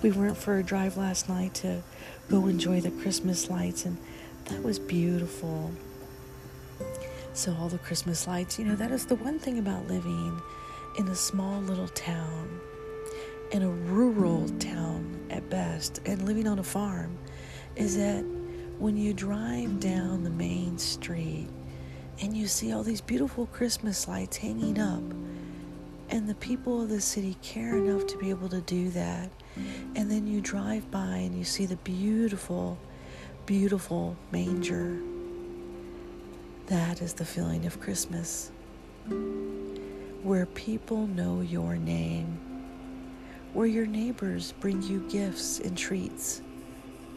We 0.00 0.12
went 0.12 0.38
for 0.38 0.56
a 0.56 0.62
drive 0.62 0.96
last 0.96 1.28
night 1.28 1.52
to 1.56 1.82
go 2.30 2.46
enjoy 2.46 2.80
the 2.80 2.90
Christmas 2.90 3.50
lights 3.50 3.84
and 3.84 3.98
that 4.46 4.62
was 4.62 4.78
beautiful. 4.78 5.72
So 7.34 7.54
all 7.60 7.68
the 7.68 7.78
Christmas 7.78 8.26
lights, 8.26 8.58
you 8.58 8.64
know, 8.64 8.76
that 8.76 8.90
is 8.90 9.04
the 9.04 9.16
one 9.16 9.38
thing 9.38 9.58
about 9.58 9.88
living 9.88 10.40
in 10.98 11.06
a 11.08 11.14
small 11.14 11.60
little 11.60 11.88
town, 11.88 12.60
in 13.50 13.62
a 13.62 13.68
rural 13.70 14.48
town 14.58 15.18
at 15.28 15.48
best, 15.50 16.00
and 16.06 16.24
living 16.26 16.48
on 16.48 16.58
a 16.58 16.62
farm. 16.62 17.18
Is 17.76 17.96
that 17.96 18.24
when 18.78 18.96
you 18.96 19.14
drive 19.14 19.80
down 19.80 20.24
the 20.24 20.30
main 20.30 20.78
street 20.78 21.48
and 22.20 22.36
you 22.36 22.46
see 22.46 22.72
all 22.72 22.82
these 22.82 23.00
beautiful 23.00 23.46
Christmas 23.46 24.06
lights 24.08 24.36
hanging 24.36 24.78
up, 24.78 25.02
and 26.10 26.28
the 26.28 26.34
people 26.36 26.82
of 26.82 26.90
the 26.90 27.00
city 27.00 27.36
care 27.42 27.76
enough 27.76 28.06
to 28.06 28.18
be 28.18 28.28
able 28.28 28.48
to 28.48 28.60
do 28.60 28.90
that, 28.90 29.30
and 29.96 30.10
then 30.10 30.26
you 30.26 30.40
drive 30.40 30.90
by 30.90 31.16
and 31.16 31.36
you 31.36 31.44
see 31.44 31.64
the 31.64 31.76
beautiful, 31.76 32.76
beautiful 33.46 34.16
manger. 34.30 35.00
That 36.66 37.00
is 37.00 37.14
the 37.14 37.24
feeling 37.24 37.64
of 37.66 37.80
Christmas, 37.80 38.52
where 40.22 40.46
people 40.46 41.06
know 41.06 41.40
your 41.40 41.76
name, 41.76 42.38
where 43.52 43.66
your 43.66 43.86
neighbors 43.86 44.52
bring 44.60 44.82
you 44.82 45.08
gifts 45.08 45.60
and 45.60 45.76
treats, 45.76 46.42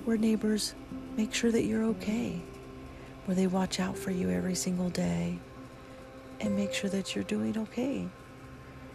where 0.06 0.18
neighbors 0.18 0.76
make 1.18 1.34
sure 1.34 1.52
that 1.52 1.64
you're 1.66 1.84
okay, 1.84 2.42
where 3.26 3.36
they 3.36 3.48
watch 3.48 3.80
out 3.80 3.98
for 3.98 4.12
you 4.12 4.30
every 4.30 4.56
single 4.56 4.90
day 4.90 5.40
and 6.40 6.56
make 6.56 6.74
sure 6.74 6.90
that 6.90 7.16
you're 7.16 7.24
doing 7.24 7.58
okay. 7.58 8.08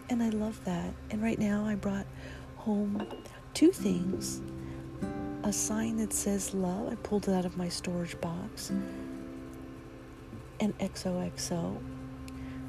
And 0.09 0.23
I 0.23 0.29
love 0.29 0.63
that. 0.65 0.93
And 1.09 1.21
right 1.21 1.37
now 1.37 1.65
I 1.65 1.75
brought 1.75 2.05
home 2.55 3.05
two 3.53 3.71
things 3.71 4.41
a 5.43 5.51
sign 5.51 5.97
that 5.97 6.13
says 6.13 6.53
love. 6.53 6.91
I 6.91 6.95
pulled 6.95 7.27
it 7.27 7.33
out 7.33 7.45
of 7.45 7.57
my 7.57 7.67
storage 7.67 8.19
box. 8.21 8.71
And 10.59 10.77
XOXO. 10.77 11.77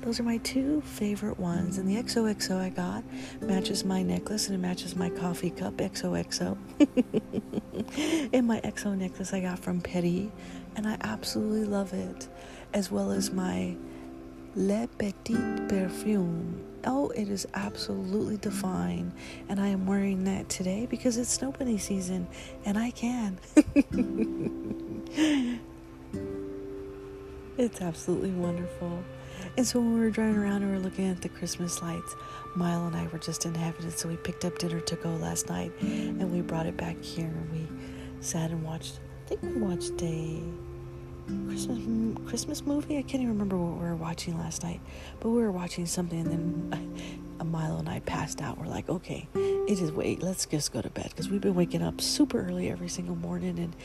Those 0.03 0.19
are 0.19 0.25
my 0.25 0.39
two 0.39 0.81
favorite 0.81 1.39
ones. 1.39 1.79
And 1.79 1.89
the 1.89 1.95
XOXO 1.95 2.59
I 2.59 2.71
got 2.71 3.05
matches 3.41 3.85
my 3.85 4.03
necklace 4.03 4.49
and 4.49 4.57
it 4.57 4.59
matches 4.59 4.97
my 4.97 5.09
coffee 5.09 5.51
cup 5.51 5.75
XOXO. 5.75 6.59
and 8.33 8.47
my 8.47 8.61
XO 8.63 8.99
necklace 8.99 9.33
I 9.33 9.41
got 9.41 9.61
from 9.61 9.81
Petty. 9.81 10.33
And 10.75 10.89
I 10.89 10.97
absolutely 11.03 11.67
love 11.67 11.93
it. 11.93 12.29
As 12.75 12.91
well 12.91 13.13
as 13.13 13.31
my 13.31 13.77
Le 14.57 14.89
Petit 14.99 15.37
Perfume. 15.69 16.65
Oh, 16.85 17.11
it 17.11 17.29
is 17.29 17.47
absolutely 17.55 18.39
divine. 18.39 19.13
And 19.49 19.61
I 19.61 19.69
am 19.69 19.87
wearing 19.87 20.25
that 20.25 20.49
today 20.49 20.89
because 20.91 21.17
it's 21.17 21.31
snow 21.31 21.53
bunny 21.53 21.79
season 21.79 22.27
and 22.65 22.77
I 22.77 22.91
can. 22.91 23.39
it's 27.57 27.81
absolutely 27.81 28.33
wonderful. 28.33 29.05
And 29.57 29.67
so 29.67 29.81
when 29.81 29.95
we 29.95 30.01
were 30.01 30.11
driving 30.11 30.37
around 30.37 30.63
and 30.63 30.71
we 30.71 30.77
were 30.77 30.83
looking 30.83 31.09
at 31.09 31.21
the 31.21 31.29
Christmas 31.29 31.83
lights, 31.83 32.15
Milo 32.55 32.87
and 32.87 32.97
I 32.97 33.07
were 33.09 33.19
just 33.19 33.45
in 33.45 33.55
heaven. 33.55 33.83
And 33.85 33.93
so 33.93 34.09
we 34.09 34.17
picked 34.17 34.45
up 34.45 34.59
dinner 34.59 34.81
to 34.81 34.97
go 34.97 35.11
last 35.17 35.49
night 35.49 35.73
and 35.81 36.33
we 36.33 36.41
brought 36.41 36.67
it 36.67 36.77
back 36.77 37.03
here 37.03 37.27
and 37.27 37.53
we 37.53 38.23
sat 38.23 38.51
and 38.51 38.65
watched, 38.65 39.01
I 39.27 39.29
think 39.29 39.43
we 39.43 39.61
watched 39.61 40.01
a 40.03 40.41
Christmas 41.47 41.79
Christmas 42.27 42.63
movie. 42.63 42.99
I 42.99 43.03
can't 43.03 43.23
even 43.23 43.29
remember 43.29 43.57
what 43.57 43.79
we 43.79 43.85
were 43.85 43.97
watching 43.97 44.39
last 44.39 44.63
night, 44.63 44.81
but 45.21 45.29
we 45.31 45.41
were 45.41 45.53
watching 45.53 45.87
something, 45.87 46.21
and 46.21 46.73
then 46.73 47.23
a 47.41 47.45
Milo 47.45 47.79
and 47.79 47.89
I 47.89 48.01
passed 48.01 48.41
out. 48.41 48.59
We're 48.59 48.67
like, 48.67 48.89
okay, 48.89 49.29
it 49.35 49.81
is 49.81 49.93
wait, 49.93 50.23
let's 50.23 50.47
just 50.47 50.73
go 50.73 50.81
to 50.81 50.91
bed 50.91 51.11
because 51.11 51.29
we've 51.29 51.41
been 51.41 51.55
waking 51.55 51.83
up 51.83 52.01
super 52.01 52.41
early 52.41 52.71
every 52.71 52.89
single 52.89 53.17
morning 53.17 53.59
and 53.59 53.77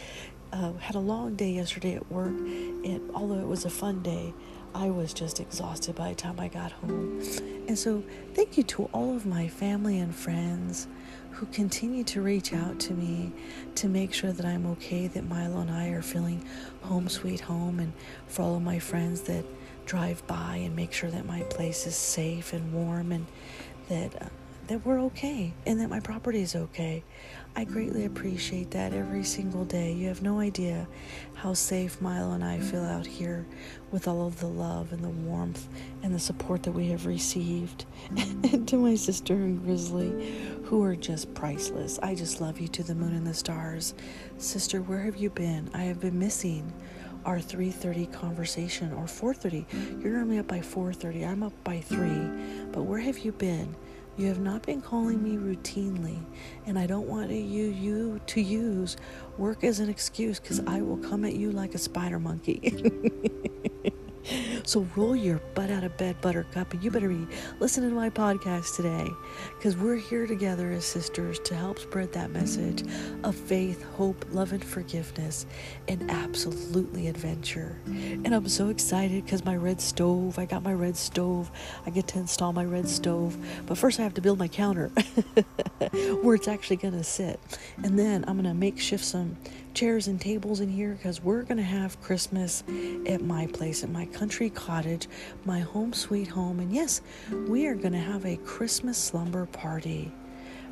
uh, 0.54 0.74
had 0.80 0.96
a 0.96 1.00
long 1.00 1.36
day 1.36 1.52
yesterday 1.52 1.96
at 1.96 2.12
work. 2.12 2.30
And 2.30 3.12
although 3.14 3.40
it 3.40 3.48
was 3.48 3.66
a 3.66 3.70
fun 3.70 4.02
day, 4.02 4.34
I 4.78 4.92
was 4.92 5.12
just 5.12 5.40
exhausted 5.40 5.96
by 5.96 6.10
the 6.10 6.16
time 6.16 6.40
I 6.40 6.50
got 6.50 6.72
home. 6.72 7.20
And 7.68 7.78
so, 7.78 8.04
thank 8.36 8.58
you 8.58 8.64
to 8.64 8.84
all 8.94 9.16
of 9.16 9.26
my 9.26 9.48
family 9.48 9.98
and 9.98 10.14
friends 10.14 10.88
who 11.32 11.48
continue 11.48 12.04
to 12.04 12.22
reach 12.22 12.54
out 12.54 12.80
to 12.82 12.94
me 12.94 13.32
to 13.74 13.90
make 13.90 14.14
sure 14.14 14.32
that 14.32 14.46
I'm 14.46 14.68
okay, 14.74 15.08
that 15.08 15.28
Milo 15.28 15.62
and 15.62 15.72
I 15.72 15.88
are 15.90 16.04
feeling 16.04 16.46
home 16.84 17.10
sweet 17.10 17.40
home, 17.40 17.80
and 17.80 17.92
for 18.28 18.44
all 18.44 18.58
of 18.58 18.62
my 18.62 18.78
friends 18.78 19.22
that 19.22 19.46
drive 19.88 20.26
by 20.28 20.58
and 20.58 20.76
make 20.76 20.94
sure 20.94 21.10
that 21.10 21.26
my 21.26 21.42
place 21.44 21.88
is 21.88 21.96
safe 21.96 22.54
and 22.54 22.72
warm 22.72 23.12
and 23.12 23.26
that. 23.90 24.22
Uh, 24.22 24.30
That 24.68 24.86
we're 24.86 25.00
okay 25.04 25.54
and 25.66 25.80
that 25.80 25.90
my 25.90 26.02
property 26.02 26.42
is 26.42 26.54
okay. 26.54 27.02
I 27.56 27.64
greatly 27.64 28.04
appreciate 28.04 28.72
that 28.72 28.92
every 28.92 29.24
single 29.24 29.64
day. 29.64 29.94
You 29.94 30.10
have 30.10 30.22
no 30.22 30.40
idea 30.42 30.90
how 31.36 31.54
safe 31.54 32.02
Milo 32.02 32.34
and 32.34 32.44
I 32.44 32.60
feel 32.60 32.84
out 32.84 33.08
here 33.08 33.46
with 33.92 34.10
all 34.10 34.28
of 34.28 34.42
the 34.42 34.48
love 34.48 34.92
and 34.92 35.02
the 35.02 35.10
warmth 35.10 35.70
and 36.04 36.14
the 36.14 36.20
support 36.20 36.64
that 36.64 36.74
we 36.74 36.90
have 36.90 37.06
received. 37.06 37.86
and 38.18 38.68
to 38.68 38.76
my 38.76 38.96
sister 38.96 39.36
and 39.36 39.64
Grizzly, 39.64 40.38
who 40.66 40.84
are 40.84 40.98
just 40.98 41.34
priceless. 41.34 41.98
I 42.04 42.14
just 42.14 42.42
love 42.42 42.60
you 42.60 42.68
to 42.68 42.84
the 42.84 42.94
moon 42.94 43.14
and 43.14 43.26
the 43.26 43.34
stars. 43.34 43.94
Sister, 44.38 44.82
where 44.82 45.00
have 45.00 45.16
you 45.16 45.30
been? 45.30 45.70
I 45.74 45.84
have 45.84 46.02
been 46.02 46.20
missing 46.20 46.74
our 47.26 47.40
3:30 47.40 48.12
conversation 48.12 48.92
or 48.92 49.06
4:30. 49.06 49.66
You're 50.04 50.14
normally 50.14 50.40
up 50.40 50.48
by 50.48 50.60
4:30. 50.60 51.26
I'm 51.26 51.42
up 51.42 51.54
by 51.64 51.80
3. 51.80 52.68
But 52.74 52.84
where 52.84 53.00
have 53.00 53.20
you 53.20 53.32
been? 53.32 53.76
You 54.18 54.28
have 54.30 54.40
not 54.40 54.64
been 54.64 54.82
calling 54.82 55.22
me 55.22 55.38
routinely, 55.38 56.18
and 56.66 56.80
I 56.80 56.88
don't 56.88 57.08
want 57.08 57.30
you, 57.30 57.66
you 57.66 58.20
to 58.26 58.42
use 58.42 58.98
work 59.38 59.64
as 59.64 59.80
an 59.80 59.90
excuse 59.90 60.40
because 60.40 60.60
I 60.66 60.82
will 60.82 60.98
come 60.98 61.24
at 61.24 61.36
you 61.36 61.52
like 61.52 61.76
a 61.76 61.78
spider 61.78 62.18
monkey. 62.18 62.60
So 64.68 64.86
roll 64.98 65.16
your 65.16 65.38
butt 65.56 65.70
out 65.70 65.86
of 65.86 65.96
bed, 65.96 66.20
Buttercup, 66.20 66.74
and 66.74 66.84
you 66.84 66.92
better 66.92 67.08
be 67.08 67.26
listening 67.60 67.90
to 67.90 67.96
my 67.96 68.10
podcast 68.10 68.76
today 68.76 69.08
because 69.58 69.78
we're 69.78 69.96
here 69.96 70.28
together 70.28 70.72
as 70.72 70.84
sisters 70.84 71.40
to 71.40 71.56
help 71.56 71.80
spread 71.80 72.12
that 72.14 72.32
message 72.32 72.84
of 73.24 73.34
faith, 73.34 73.84
hope, 73.96 74.26
love, 74.32 74.52
and 74.52 74.64
forgiveness, 74.64 75.46
and 75.88 76.12
absolutely 76.12 77.08
adventure. 77.08 77.80
And 77.86 78.34
I'm 78.36 78.50
so 78.50 78.68
excited 78.68 79.24
because 79.24 79.46
my 79.46 79.56
red 79.56 79.80
stove, 79.80 80.38
I 80.38 80.46
got 80.46 80.64
my 80.64 80.74
red 80.74 80.98
stove. 80.98 81.50
I 81.86 81.90
get 81.90 82.08
to 82.10 82.20
install 82.20 82.52
my 82.52 82.66
red 82.66 82.90
stove, 82.90 83.38
but 83.68 83.78
first 83.78 84.02
I 84.02 84.04
have 84.04 84.16
to 84.16 84.22
build 84.22 84.38
my 84.38 84.50
counter 84.50 84.90
where 86.22 86.36
it's 86.36 86.50
actually 86.50 86.78
going 86.78 86.94
to 86.94 87.06
sit. 87.06 87.40
And 87.84 87.98
then 87.98 88.26
I'm 88.28 88.36
going 88.36 88.44
to 88.44 88.54
makeshift 88.54 89.06
some 89.06 89.38
chairs 89.78 90.08
and 90.08 90.20
tables 90.20 90.60
in 90.60 90.68
here 90.68 90.94
because 90.94 91.22
we're 91.22 91.44
going 91.44 91.56
to 91.56 91.62
have 91.62 92.02
Christmas 92.02 92.64
at 93.06 93.22
my 93.22 93.46
place, 93.46 93.84
at 93.84 93.92
my 93.92 94.08
country 94.08 94.50
cottage, 94.50 95.08
my 95.46 95.60
home 95.60 95.94
sweet 95.94 96.28
home. 96.28 96.60
And 96.60 96.74
yes, 96.74 97.02
we 97.48 97.68
are 97.68 97.76
going 97.76 97.94
to 97.94 98.00
have 98.00 98.26
a 98.26 98.38
Christmas 98.38 98.98
slumber 98.98 99.46
party. 99.46 100.12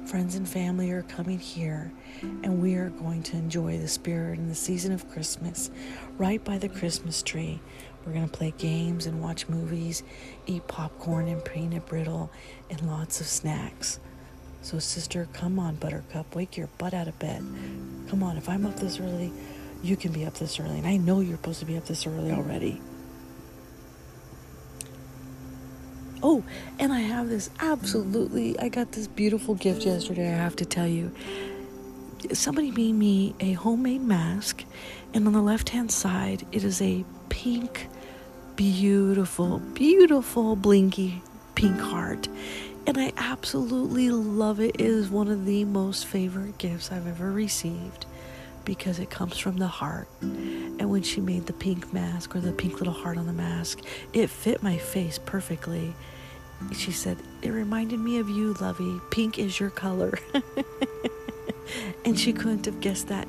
Friends 0.08 0.34
and 0.34 0.50
family 0.50 0.90
are 0.90 1.04
coming 1.04 1.38
here, 1.38 1.92
and 2.24 2.60
we 2.60 2.74
are 2.78 2.90
going 2.90 3.22
to 3.22 3.38
enjoy 3.38 3.78
the 3.78 3.88
spirit 3.88 4.40
and 4.40 4.50
the 4.50 4.56
season 4.56 4.92
of 4.92 5.08
Christmas 5.12 5.70
right 6.18 6.44
by 6.44 6.58
the 6.58 6.70
Christmas 6.70 7.22
tree. 7.22 7.62
We're 8.08 8.14
going 8.14 8.28
to 8.28 8.36
play 8.36 8.56
games 8.58 9.06
and 9.06 9.22
watch 9.22 9.48
movies, 9.48 10.02
eat 10.48 10.68
popcorn 10.68 11.28
and 11.28 11.46
peanut 11.46 11.86
brittle, 11.86 12.32
and 12.72 12.82
lots 12.90 13.22
of 13.22 13.28
snacks. 13.28 14.00
So, 14.65 14.79
sister, 14.79 15.27
come 15.31 15.60
on, 15.60 15.75
Buttercup, 15.75 16.34
wake 16.34 16.57
your 16.57 16.65
butt 16.79 16.95
out 16.95 17.07
of 17.07 17.19
bed. 17.19 17.45
Come 18.10 18.24
on, 18.24 18.36
if 18.36 18.50
I'm 18.50 18.65
up 18.65 18.77
this 18.77 19.00
early, 19.00 19.31
you 19.84 19.95
can 19.95 20.12
be 20.12 20.25
up 20.25 20.34
this 20.34 20.60
early. 20.60 20.79
And 20.79 20.88
I 20.88 20.98
know 20.98 21.19
you're 21.19 21.38
supposed 21.38 21.60
to 21.60 21.67
be 21.67 21.77
up 21.77 21.86
this 21.86 22.07
early 22.07 22.31
already. 22.31 22.81
Oh, 26.24 26.43
and 26.79 26.91
I 26.91 27.01
have 27.01 27.29
this 27.29 27.51
absolutely, 27.60 28.57
I 28.57 28.69
got 28.69 28.91
this 28.93 29.05
beautiful 29.05 29.53
gift 29.53 29.86
yesterday, 29.86 30.34
I 30.34 30.38
have 30.38 30.55
to 30.55 30.65
tell 30.65 30.88
you. 30.88 31.12
Somebody 32.34 32.72
made 32.72 32.93
me 32.93 33.36
a 33.39 33.53
homemade 33.53 34.01
mask, 34.01 34.63
and 35.13 35.27
on 35.27 35.34
the 35.34 35.43
left 35.43 35.69
hand 35.69 35.91
side, 35.91 36.43
it 36.51 36.63
is 36.63 36.81
a 36.81 37.05
pink, 37.29 37.88
beautiful, 38.55 39.60
beautiful, 39.60 40.55
blinky 40.55 41.22
pink 41.53 41.79
heart 41.79 42.27
and 42.88 42.98
I 42.98 43.13
absolutely 43.18 44.10
love 44.10 44.60
it. 44.60 44.75
It 44.75 44.82
is 44.82 45.10
one 45.10 45.27
of 45.27 45.46
the 45.46 45.65
most 45.65 46.06
favorite 46.06 46.58
gifts 46.58 46.92
I've 46.92 47.08
ever 47.08 47.32
received 47.32 48.06
because 48.63 49.00
it 49.00 49.10
comes 49.10 49.38
from 49.38 49.58
the 49.58 49.68
heart. 49.68 50.08
And 50.22 50.89
when 50.89 51.04
she 51.04 51.22
made 51.22 51.46
the 51.46 51.54
pink 51.54 51.94
mask 51.94 52.36
or 52.36 52.39
the 52.39 52.51
pink 52.51 52.80
little 52.80 52.94
heart 52.94 53.18
on 53.18 53.27
the 53.27 53.34
mask, 53.34 53.80
it 54.13 54.30
fit 54.30 54.62
my 54.62 54.77
face 54.77 55.20
perfectly. 55.25 55.94
She 56.74 56.92
said, 56.92 57.18
It 57.42 57.50
reminded 57.50 58.00
me 58.00 58.20
of 58.20 58.30
you, 58.30 58.54
Lovey. 58.54 59.00
Pink 59.12 59.39
is 59.39 59.60
your 59.60 59.70
color. 59.70 60.18
and 62.06 62.20
she 62.20 62.34
couldn't 62.34 62.65
have 62.65 62.82
guessed 62.82 63.08
that 63.08 63.27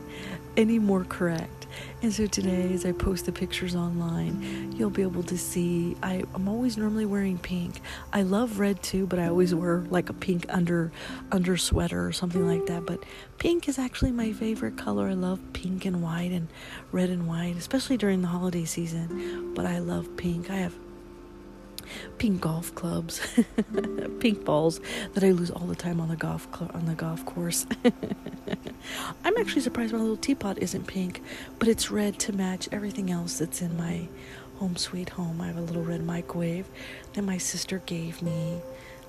any 0.57 0.79
more 0.79 1.05
correct. 1.05 1.56
And 2.03 2.13
so 2.13 2.27
today, 2.27 2.73
as 2.73 2.85
I 2.85 2.93
post 2.93 3.27
the 3.27 3.33
pictures 3.33 3.75
online, 3.75 4.73
you'll 4.77 4.91
be 4.91 5.03
able 5.03 5.23
to 5.25 5.39
see. 5.39 5.97
I, 6.03 6.25
am 6.35 6.49
always 6.49 6.77
normally 6.77 7.07
wearing 7.07 7.39
pink. 7.39 7.81
I 8.13 8.23
love 8.23 8.59
red 8.59 8.83
too, 8.83 9.07
but 9.07 9.19
I 9.19 9.29
always 9.29 9.55
wear 9.55 9.85
like 9.91 10.09
a 10.09 10.13
pink 10.13 10.47
under 10.49 10.93
under 11.33 11.57
sweater 11.57 12.07
or 12.07 12.13
something 12.13 12.47
like 12.47 12.67
that. 12.67 12.87
But 12.87 13.03
pink 13.39 13.69
is 13.69 13.79
actually 13.79 14.13
my 14.13 14.33
favorite 14.33 14.77
color. 14.77 15.09
I 15.09 15.15
love 15.15 15.41
pink 15.53 15.85
and 15.85 16.03
white 16.03 16.33
and 16.33 16.49
red 16.93 17.11
and 17.11 17.27
white, 17.27 17.57
especially 17.57 17.97
during 17.97 18.23
the 18.23 18.29
holiday 18.29 18.65
season. 18.65 19.55
But 19.55 19.67
I 19.67 19.79
love 19.79 20.17
pink. 20.17 20.51
I 20.51 20.57
have 20.57 20.75
pink 22.19 22.41
golf 22.41 22.75
clubs, 22.75 23.21
pink 24.21 24.45
balls 24.45 24.81
that 25.15 25.25
I 25.25 25.31
lose 25.31 25.51
all 25.51 25.67
the 25.67 25.77
time 25.77 26.01
on 26.01 26.09
the 26.09 26.17
golf 26.17 26.49
cl- 26.55 26.71
on 26.75 26.87
the 26.87 26.95
golf 26.95 27.25
course. 27.25 27.67
I'm 29.25 29.37
actually 29.37 29.63
surprised 29.63 29.93
my 29.93 29.99
little 29.99 30.17
teapot 30.17 30.59
isn't 30.59 30.87
pink, 30.87 31.23
but 31.59 31.69
it's 31.69 31.91
red 31.91 32.19
to 32.21 32.33
match 32.33 32.69
everything 32.73 33.11
else 33.11 33.39
that's 33.39 33.61
in 33.61 33.77
my 33.77 34.09
home 34.57 34.77
sweet 34.77 35.11
home. 35.11 35.41
I 35.41 35.47
have 35.49 35.57
a 35.57 35.63
little 35.63 35.83
red 35.83 36.05
microwave 36.05 36.67
that 37.15 37.23
my 37.23 37.39
sister 37.39 37.83
gave 37.87 38.23
me. 38.23 38.61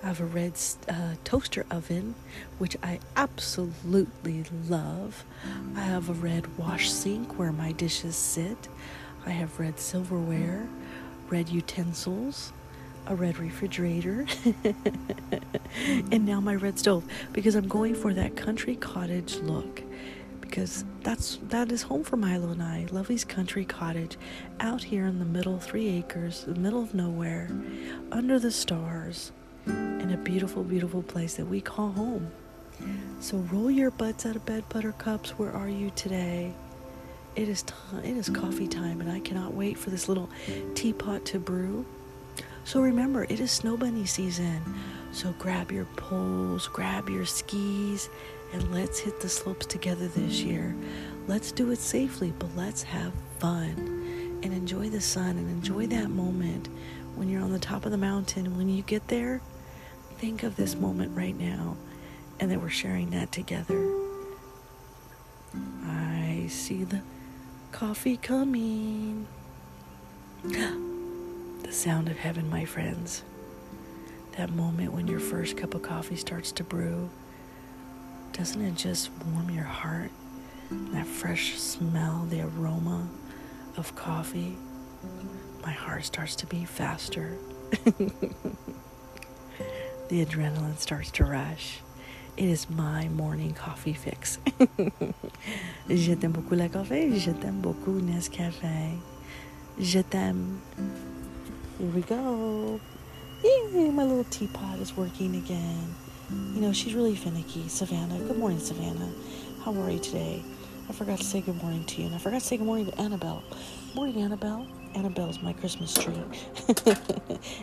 I 0.04 0.08
have 0.08 0.22
a 0.22 0.26
red 0.26 0.54
uh, 0.88 1.16
toaster 1.24 1.66
oven, 1.72 2.14
which 2.60 2.78
I 2.84 3.00
absolutely 3.16 4.46
love. 4.68 5.26
I 5.76 5.82
have 5.82 6.10
a 6.10 6.14
red 6.14 6.58
wash 6.58 6.92
sink 6.92 7.38
where 7.40 7.52
my 7.52 7.72
dishes 7.72 8.16
sit. 8.16 8.68
I 9.26 9.32
have 9.32 9.60
red 9.60 9.80
silverware, 9.80 10.68
red 11.30 11.50
utensils, 11.50 12.54
a 13.10 13.16
red 13.16 13.40
refrigerator, 13.40 14.26
mm. 14.46 16.12
and 16.12 16.26
now 16.26 16.40
my 16.40 16.56
red 16.56 16.78
stove 16.78 17.04
because 17.34 17.56
I'm 17.56 17.68
going 17.68 17.96
for 17.96 18.14
that 18.14 18.36
country 18.36 18.76
cottage 18.76 19.38
look 19.38 19.82
because 20.42 20.86
that's 21.04 21.40
that 21.50 21.72
is 21.72 21.84
home 21.84 22.04
for 22.04 22.18
Milo 22.18 22.50
and 22.50 22.64
I. 22.64 22.88
Lovey's 22.92 23.24
country 23.24 23.66
cottage 23.66 24.18
out 24.60 24.84
here 24.84 25.06
in 25.06 25.20
the 25.20 25.26
middle, 25.26 25.60
three 25.60 25.90
acres, 25.90 26.46
the 26.46 26.56
middle 26.56 26.82
of 26.82 26.94
nowhere, 26.94 27.50
under 28.12 28.40
the 28.40 28.52
stars, 28.52 29.32
in 29.66 30.12
a 30.12 30.18
beautiful, 30.18 30.64
beautiful 30.64 31.04
place 31.04 31.36
that 31.36 31.46
we 31.46 31.62
call 31.62 31.92
home. 31.92 32.32
So 33.20 33.38
roll 33.52 33.72
your 33.72 33.92
butts 33.92 34.26
out 34.26 34.36
of 34.36 34.46
bed, 34.46 34.68
buttercups. 34.70 35.32
Where 35.32 35.52
are 35.52 35.70
you 35.70 35.92
today? 35.96 36.54
It 37.36 37.50
is 37.50 37.64
time. 37.64 38.04
It 38.04 38.18
is 38.18 38.30
coffee 38.30 38.68
time, 38.68 39.02
and 39.02 39.12
I 39.12 39.20
cannot 39.20 39.54
wait 39.54 39.78
for 39.78 39.90
this 39.90 40.08
little 40.08 40.30
teapot 40.76 41.26
to 41.26 41.40
brew. 41.40 41.86
So 42.68 42.82
remember, 42.82 43.24
it 43.24 43.40
is 43.40 43.50
snow 43.50 43.78
bunny 43.78 44.06
season. 44.06 44.62
So 45.14 45.34
grab 45.40 45.72
your 45.72 45.86
poles, 45.96 46.68
grab 46.68 47.08
your 47.08 47.26
skis, 47.26 48.10
and 48.52 48.74
let's 48.74 49.00
hit 49.00 49.22
the 49.22 49.30
slopes 49.30 49.66
together 49.66 50.10
this 50.10 50.42
year. 50.42 50.76
Let's 51.28 51.54
do 51.54 51.72
it 51.72 51.80
safely, 51.80 52.34
but 52.38 52.50
let's 52.58 52.84
have 52.84 53.14
fun 53.40 54.42
and 54.44 54.54
enjoy 54.54 54.90
the 54.90 55.00
sun 55.00 55.38
and 55.38 55.50
enjoy 55.50 55.88
that 55.88 56.10
moment 56.10 56.68
when 57.16 57.30
you're 57.30 57.42
on 57.42 57.54
the 57.54 57.58
top 57.58 57.86
of 57.86 57.92
the 57.92 57.98
mountain. 57.98 58.58
When 58.58 58.68
you 58.68 58.82
get 58.82 59.08
there, 59.08 59.40
think 60.18 60.44
of 60.44 60.58
this 60.58 60.76
moment 60.76 61.16
right 61.16 61.40
now 61.40 61.78
and 62.38 62.52
that 62.52 62.60
we're 62.60 62.68
sharing 62.68 63.12
that 63.12 63.32
together. 63.32 63.82
I 65.86 66.48
see 66.50 66.84
the 66.84 67.00
coffee 67.72 68.18
coming. 68.18 69.26
The 71.64 71.72
sound 71.72 72.08
of 72.10 72.18
heaven, 72.18 72.50
my 72.50 72.66
friends. 72.66 73.24
That 74.38 74.52
moment 74.52 74.94
when 74.94 75.08
your 75.08 75.20
first 75.20 75.58
cup 75.58 75.74
of 75.74 75.82
coffee 75.82 76.16
starts 76.16 76.52
to 76.54 76.64
brew. 76.64 77.10
Doesn't 78.34 78.62
it 78.62 78.76
just 78.76 79.10
warm 79.26 79.50
your 79.50 79.64
heart? 79.64 80.12
That 80.94 81.08
fresh 81.08 81.58
smell, 81.58 82.26
the 82.30 82.42
aroma 82.42 83.08
of 83.78 83.96
coffee. 83.96 84.58
My 85.64 85.72
heart 85.72 86.06
starts 86.06 86.36
to 86.38 86.46
beat 86.46 86.68
faster. 86.70 87.38
the 87.72 88.32
adrenaline 90.26 90.78
starts 90.78 91.12
to 91.12 91.26
rush. 91.26 91.80
It 92.38 92.46
is 92.46 92.70
my 92.70 93.08
morning 93.10 93.54
coffee 93.54 93.94
fix. 93.94 94.38
je 95.90 96.14
t'aime 96.14 96.34
beaucoup 96.34 96.56
le 96.56 96.70
café, 96.70 97.18
je 97.20 97.32
t'aime 97.32 97.62
beaucoup 97.62 98.00
Nescafé. 98.00 99.00
Je 99.80 100.02
t'aime 100.02 100.62
here 101.78 101.90
we 101.90 102.02
go. 102.02 102.80
Yay, 103.44 103.92
my 103.92 104.04
little 104.04 104.24
teapot 104.26 104.80
is 104.80 104.98
working 104.98 105.36
again. 105.36 105.96
You 106.30 106.62
know, 106.62 106.74
she's 106.74 106.96
really 106.96 107.16
finicky. 107.16 107.68
Savannah, 107.68 108.18
good 108.20 108.38
morning, 108.38 108.60
Savannah. 108.60 109.12
How 109.64 109.74
are 109.80 109.92
you 109.92 110.00
today? 110.00 110.44
I 110.90 110.94
forgot 110.94 111.20
to 111.20 111.24
say 111.24 111.42
good 111.42 111.62
morning 111.62 111.86
to 111.86 112.02
you, 112.02 112.08
and 112.08 112.16
I 112.16 112.18
forgot 112.18 112.42
to 112.42 112.48
say 112.48 112.58
good 112.58 112.66
morning 112.66 112.88
to 112.88 113.00
Annabelle. 113.00 113.44
Morning, 113.94 114.22
Annabelle. 114.22 114.68
Annabelle's 114.96 115.42
my 115.42 115.54
Christmas 115.54 115.94
tree. 115.94 116.16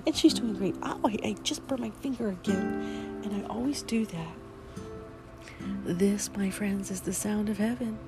and 0.07 0.15
she's 0.15 0.35
doing 0.35 0.55
great. 0.55 0.77
Oh, 0.83 1.01
I, 1.05 1.19
I 1.25 1.37
just 1.43 1.67
burned 1.67 1.81
my 1.81 1.91
finger 1.91 2.29
again, 2.29 3.21
and 3.25 3.35
I 3.35 3.49
always 3.49 3.83
do 3.83 4.07
that. 4.07 4.35
This, 5.85 6.31
my 6.37 6.51
friends, 6.51 6.91
is 6.91 7.01
the 7.01 7.13
sound 7.13 7.49
of 7.49 7.59
heaven. 7.59 7.99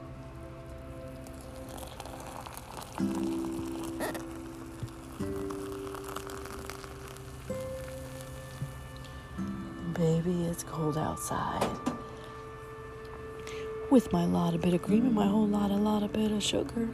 Baby, 10.26 10.46
it's 10.46 10.64
cold 10.64 10.98
outside. 10.98 11.64
With 13.92 14.12
my 14.12 14.24
lot 14.24 14.56
of 14.56 14.60
bit 14.60 14.74
of 14.74 14.82
cream 14.82 15.06
and 15.06 15.14
my 15.14 15.28
whole 15.28 15.46
lot, 15.46 15.70
a 15.70 15.76
lot 15.76 16.02
of 16.02 16.12
bit 16.12 16.32
of 16.32 16.42
sugar. 16.42 16.88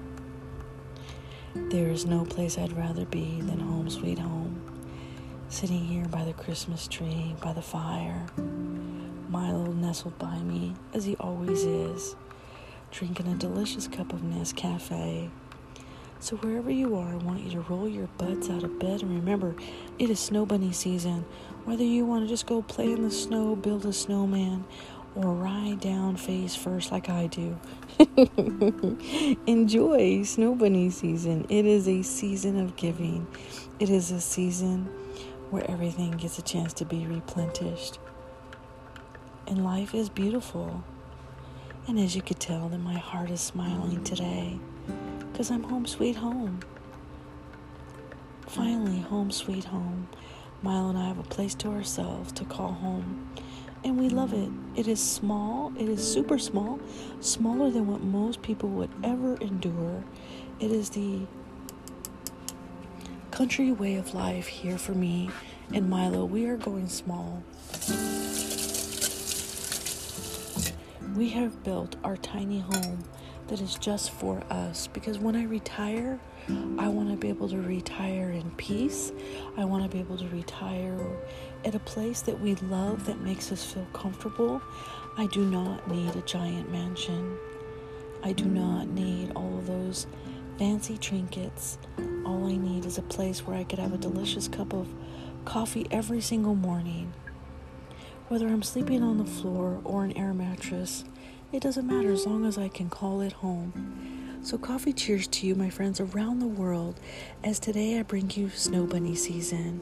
There 1.54 1.88
is 1.88 2.04
no 2.04 2.26
place 2.26 2.58
I'd 2.58 2.76
rather 2.76 3.06
be 3.06 3.40
than 3.40 3.58
home, 3.58 3.88
sweet 3.88 4.18
home. 4.18 4.60
Sitting 5.48 5.82
here 5.82 6.04
by 6.04 6.24
the 6.24 6.34
Christmas 6.34 6.86
tree, 6.86 7.34
by 7.40 7.54
the 7.54 7.62
fire. 7.62 8.26
Milo 9.30 9.72
nestled 9.72 10.18
by 10.18 10.38
me, 10.40 10.74
as 10.92 11.06
he 11.06 11.16
always 11.16 11.64
is, 11.64 12.16
drinking 12.90 13.28
a 13.28 13.36
delicious 13.36 13.88
cup 13.88 14.12
of 14.12 14.20
Nescafe 14.20 15.30
so, 16.22 16.36
wherever 16.36 16.70
you 16.70 16.94
are, 16.94 17.08
I 17.08 17.16
want 17.16 17.42
you 17.42 17.50
to 17.50 17.60
roll 17.62 17.88
your 17.88 18.06
butts 18.16 18.48
out 18.48 18.62
of 18.62 18.78
bed 18.78 19.02
and 19.02 19.10
remember 19.10 19.56
it 19.98 20.08
is 20.08 20.20
snow 20.20 20.46
bunny 20.46 20.70
season. 20.70 21.24
Whether 21.64 21.82
you 21.82 22.06
want 22.06 22.22
to 22.22 22.28
just 22.28 22.46
go 22.46 22.62
play 22.62 22.92
in 22.92 23.02
the 23.02 23.10
snow, 23.10 23.56
build 23.56 23.84
a 23.86 23.92
snowman, 23.92 24.64
or 25.16 25.34
ride 25.34 25.80
down 25.80 26.16
face 26.16 26.54
first 26.54 26.92
like 26.92 27.08
I 27.08 27.26
do. 27.26 27.58
Enjoy 29.48 30.22
snow 30.22 30.54
bunny 30.54 30.90
season. 30.90 31.44
It 31.48 31.66
is 31.66 31.88
a 31.88 32.02
season 32.02 32.60
of 32.60 32.76
giving, 32.76 33.26
it 33.80 33.90
is 33.90 34.12
a 34.12 34.20
season 34.20 34.84
where 35.50 35.68
everything 35.68 36.12
gets 36.12 36.38
a 36.38 36.42
chance 36.42 36.72
to 36.74 36.84
be 36.84 37.04
replenished. 37.04 37.98
And 39.48 39.64
life 39.64 39.92
is 39.92 40.08
beautiful. 40.08 40.84
And 41.88 41.98
as 41.98 42.14
you 42.14 42.22
could 42.22 42.38
tell, 42.38 42.68
that 42.68 42.78
my 42.78 42.94
heart 42.94 43.28
is 43.28 43.40
smiling 43.40 44.04
today 44.04 44.60
because 45.42 45.50
I'm 45.50 45.64
home 45.64 45.86
sweet 45.86 46.14
home. 46.14 46.60
Finally, 48.46 49.00
home 49.00 49.32
sweet 49.32 49.64
home. 49.64 50.06
Milo 50.62 50.90
and 50.90 50.96
I 50.96 51.08
have 51.08 51.18
a 51.18 51.24
place 51.24 51.52
to 51.56 51.68
ourselves 51.70 52.30
to 52.34 52.44
call 52.44 52.70
home. 52.74 53.28
And 53.82 53.98
we 53.98 54.08
love 54.08 54.32
it. 54.32 54.50
It 54.76 54.86
is 54.86 55.02
small, 55.02 55.72
it 55.76 55.88
is 55.88 56.00
super 56.00 56.38
small, 56.38 56.78
smaller 57.18 57.72
than 57.72 57.88
what 57.88 58.02
most 58.02 58.40
people 58.42 58.68
would 58.68 58.90
ever 59.02 59.34
endure. 59.38 60.04
It 60.60 60.70
is 60.70 60.90
the 60.90 61.22
country 63.32 63.72
way 63.72 63.96
of 63.96 64.14
life 64.14 64.46
here 64.46 64.78
for 64.78 64.92
me 64.92 65.28
and 65.74 65.90
Milo. 65.90 66.24
We 66.24 66.46
are 66.46 66.56
going 66.56 66.86
small. 66.86 67.42
We 71.16 71.30
have 71.30 71.64
built 71.64 71.96
our 72.04 72.16
tiny 72.16 72.60
home 72.60 73.02
that 73.52 73.60
is 73.60 73.74
just 73.74 74.12
for 74.12 74.42
us. 74.48 74.86
Because 74.86 75.18
when 75.18 75.36
I 75.36 75.44
retire, 75.44 76.18
I 76.78 76.88
want 76.88 77.10
to 77.10 77.16
be 77.18 77.28
able 77.28 77.50
to 77.50 77.60
retire 77.60 78.30
in 78.30 78.50
peace. 78.52 79.12
I 79.58 79.66
want 79.66 79.82
to 79.82 79.90
be 79.94 80.00
able 80.00 80.16
to 80.16 80.26
retire 80.28 80.98
at 81.62 81.74
a 81.74 81.78
place 81.80 82.22
that 82.22 82.40
we 82.40 82.54
love 82.54 83.04
that 83.04 83.20
makes 83.20 83.52
us 83.52 83.62
feel 83.62 83.86
comfortable. 83.92 84.62
I 85.18 85.26
do 85.26 85.44
not 85.44 85.86
need 85.86 86.16
a 86.16 86.22
giant 86.22 86.72
mansion. 86.72 87.36
I 88.22 88.32
do 88.32 88.46
not 88.46 88.88
need 88.88 89.32
all 89.36 89.58
of 89.58 89.66
those 89.66 90.06
fancy 90.58 90.96
trinkets. 90.96 91.76
All 92.24 92.46
I 92.46 92.56
need 92.56 92.86
is 92.86 92.96
a 92.96 93.02
place 93.02 93.46
where 93.46 93.58
I 93.58 93.64
could 93.64 93.78
have 93.78 93.92
a 93.92 93.98
delicious 93.98 94.48
cup 94.48 94.72
of 94.72 94.88
coffee 95.44 95.86
every 95.90 96.22
single 96.22 96.54
morning. 96.54 97.12
Whether 98.28 98.48
I'm 98.48 98.62
sleeping 98.62 99.02
on 99.02 99.18
the 99.18 99.26
floor 99.26 99.82
or 99.84 100.04
an 100.04 100.16
air 100.16 100.32
mattress, 100.32 101.04
it 101.52 101.60
doesn't 101.60 101.86
matter 101.86 102.10
as 102.10 102.26
long 102.26 102.46
as 102.46 102.56
I 102.56 102.68
can 102.68 102.88
call 102.88 103.20
it 103.20 103.32
home. 103.32 104.40
So, 104.42 104.58
coffee 104.58 104.92
cheers 104.92 105.26
to 105.28 105.46
you, 105.46 105.54
my 105.54 105.70
friends, 105.70 106.00
around 106.00 106.40
the 106.40 106.48
world, 106.48 106.98
as 107.44 107.60
today 107.60 107.98
I 107.98 108.02
bring 108.02 108.30
you 108.30 108.48
Snow 108.48 108.86
Bunny 108.86 109.14
season. 109.14 109.80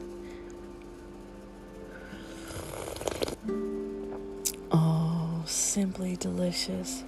Oh, 4.71 5.41
simply 5.45 6.15
delicious. 6.17 7.03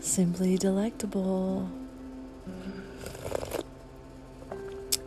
Simply 0.00 0.58
delectable. 0.58 1.70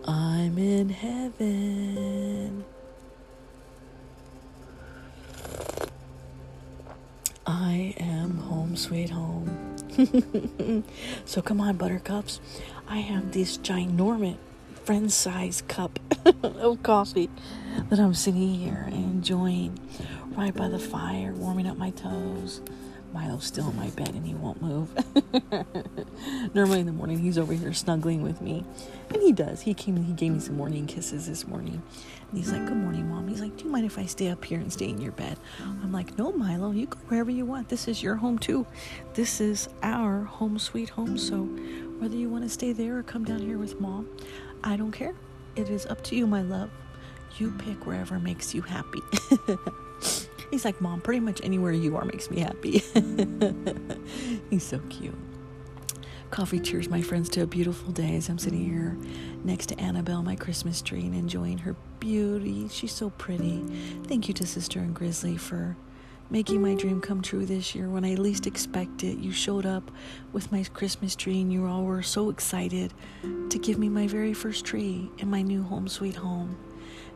I'm 0.08 0.58
in 0.58 0.90
heaven. 0.90 2.66
I 7.68 7.94
am 7.98 8.38
home 8.38 8.78
sweet 8.78 9.10
home. 9.10 9.76
so 11.26 11.42
come 11.42 11.60
on, 11.60 11.76
buttercups. 11.76 12.40
I 12.88 13.00
have 13.00 13.34
this 13.34 13.58
ginormous 13.58 14.38
friend 14.86 15.12
size 15.12 15.64
cup 15.68 16.00
of 16.44 16.82
coffee 16.82 17.30
that 17.90 18.00
I'm 18.00 18.14
sitting 18.14 18.54
here 18.54 18.88
enjoying. 18.90 19.78
right 20.38 20.56
by 20.56 20.70
the 20.70 20.80
fire, 20.80 21.34
warming 21.34 21.68
up 21.68 21.78
my 21.78 21.90
toes. 21.90 22.62
Milo's 23.14 23.46
still 23.46 23.70
in 23.70 23.76
my 23.78 23.90
bed 23.92 24.10
and 24.10 24.26
he 24.26 24.34
won't 24.34 24.62
move. 24.62 24.90
Normally 26.54 26.82
in 26.82 26.86
the 26.86 26.92
morning 26.92 27.20
he's 27.20 27.38
over 27.38 27.54
here 27.54 27.74
snuggling 27.74 28.22
with 28.22 28.42
me. 28.42 28.64
And 29.14 29.22
he 29.22 29.32
does. 29.32 29.62
He 29.62 29.74
came 29.74 29.96
he 30.04 30.14
gave 30.14 30.34
me 30.34 30.40
some 30.40 30.58
morning 30.58 30.88
kisses 30.88 31.28
this 31.28 31.48
morning. 31.48 31.82
And 32.30 32.38
he's 32.38 32.52
like, 32.52 32.66
Good 32.66 32.78
morning, 32.78 33.10
Mom. 33.10 33.28
He's 33.28 33.42
like, 33.42 33.56
Do 33.58 33.66
you 33.66 33.72
mind 33.72 33.86
if 33.86 33.98
I 33.98 34.06
stay 34.06 34.30
up 34.30 34.44
here 34.44 34.60
and 34.60 34.72
stay 34.72 34.90
in 34.90 35.00
your 35.02 35.14
bed? 35.14 35.38
I'm 35.64 35.92
like, 35.92 36.18
No, 36.18 36.32
Milo, 36.32 36.72
you 36.72 36.88
go 36.88 36.98
wherever 37.08 37.32
you 37.32 37.46
want. 37.46 37.70
This 37.70 37.88
is 37.88 38.04
your 38.04 38.16
home 38.16 38.38
too. 38.38 38.66
This 39.14 39.40
is 39.40 39.70
our 39.82 40.24
home 40.24 40.60
sweet 40.60 40.90
home. 40.90 41.18
So 41.18 41.44
whether 42.00 42.16
you 42.16 42.30
want 42.30 42.44
to 42.44 42.50
stay 42.50 42.74
there 42.74 42.98
or 42.98 43.04
come 43.04 43.24
down 43.24 43.40
here 43.40 43.58
with 43.58 43.80
mom, 43.80 44.08
I 44.64 44.76
don't 44.76 44.92
care. 44.92 45.14
It 45.56 45.70
is 45.70 45.86
up 45.88 46.04
to 46.06 46.16
you, 46.16 46.28
my 46.28 46.42
love. 46.42 46.70
You 47.38 47.52
pick 47.52 47.86
wherever 47.86 48.20
makes 48.20 48.54
you 48.54 48.62
happy. 48.62 49.00
He's 50.52 50.66
like, 50.66 50.80
Mom, 50.80 51.02
pretty 51.02 51.20
much 51.20 51.42
anywhere 51.44 51.74
you 51.74 51.98
are 51.98 52.06
makes 52.06 52.30
me 52.30 52.40
happy. 52.40 52.80
He's 54.50 54.64
so 54.64 54.80
cute. 54.90 55.16
Coffee 56.30 56.60
cheers, 56.60 56.90
my 56.90 57.02
friends, 57.02 57.30
to 57.30 57.44
a 57.44 57.48
beautiful 57.48 57.92
day 57.92 58.16
as 58.18 58.28
I'm 58.28 58.38
sitting 58.38 58.64
here 58.64 58.98
next 59.46 59.68
to 59.68 59.80
Annabelle, 59.80 60.22
my 60.24 60.36
Christmas 60.36 60.82
tree, 60.82 61.02
and 61.02 61.16
enjoying 61.16 61.58
her 61.60 61.76
beauty. 62.00 62.68
She's 62.68 62.92
so 62.92 63.12
pretty. 63.12 63.64
Thank 64.08 64.28
you 64.28 64.34
to 64.36 64.46
Sister 64.46 64.80
and 64.80 64.94
Grizzly 64.94 65.38
for 65.38 65.78
making 66.30 66.62
my 66.62 66.76
dream 66.76 67.00
come 67.00 67.22
true 67.22 67.46
this 67.46 67.74
year 67.74 67.88
when 67.88 68.04
I 68.04 68.16
least 68.16 68.46
expect 68.46 69.04
it. 69.04 69.18
You 69.18 69.32
showed 69.32 69.66
up 69.66 69.90
with 70.34 70.52
my 70.52 70.64
Christmas 70.64 71.16
tree, 71.16 71.40
and 71.42 71.52
you 71.52 71.66
all 71.66 71.84
were 71.84 72.04
so 72.04 72.30
excited 72.30 72.94
to 73.50 73.58
give 73.58 73.80
me 73.80 73.88
my 73.88 74.08
very 74.08 74.34
first 74.34 74.66
tree 74.66 75.10
in 75.20 75.30
my 75.30 75.42
new 75.42 75.64
home, 75.64 75.88
sweet 75.88 76.16
home. 76.16 76.58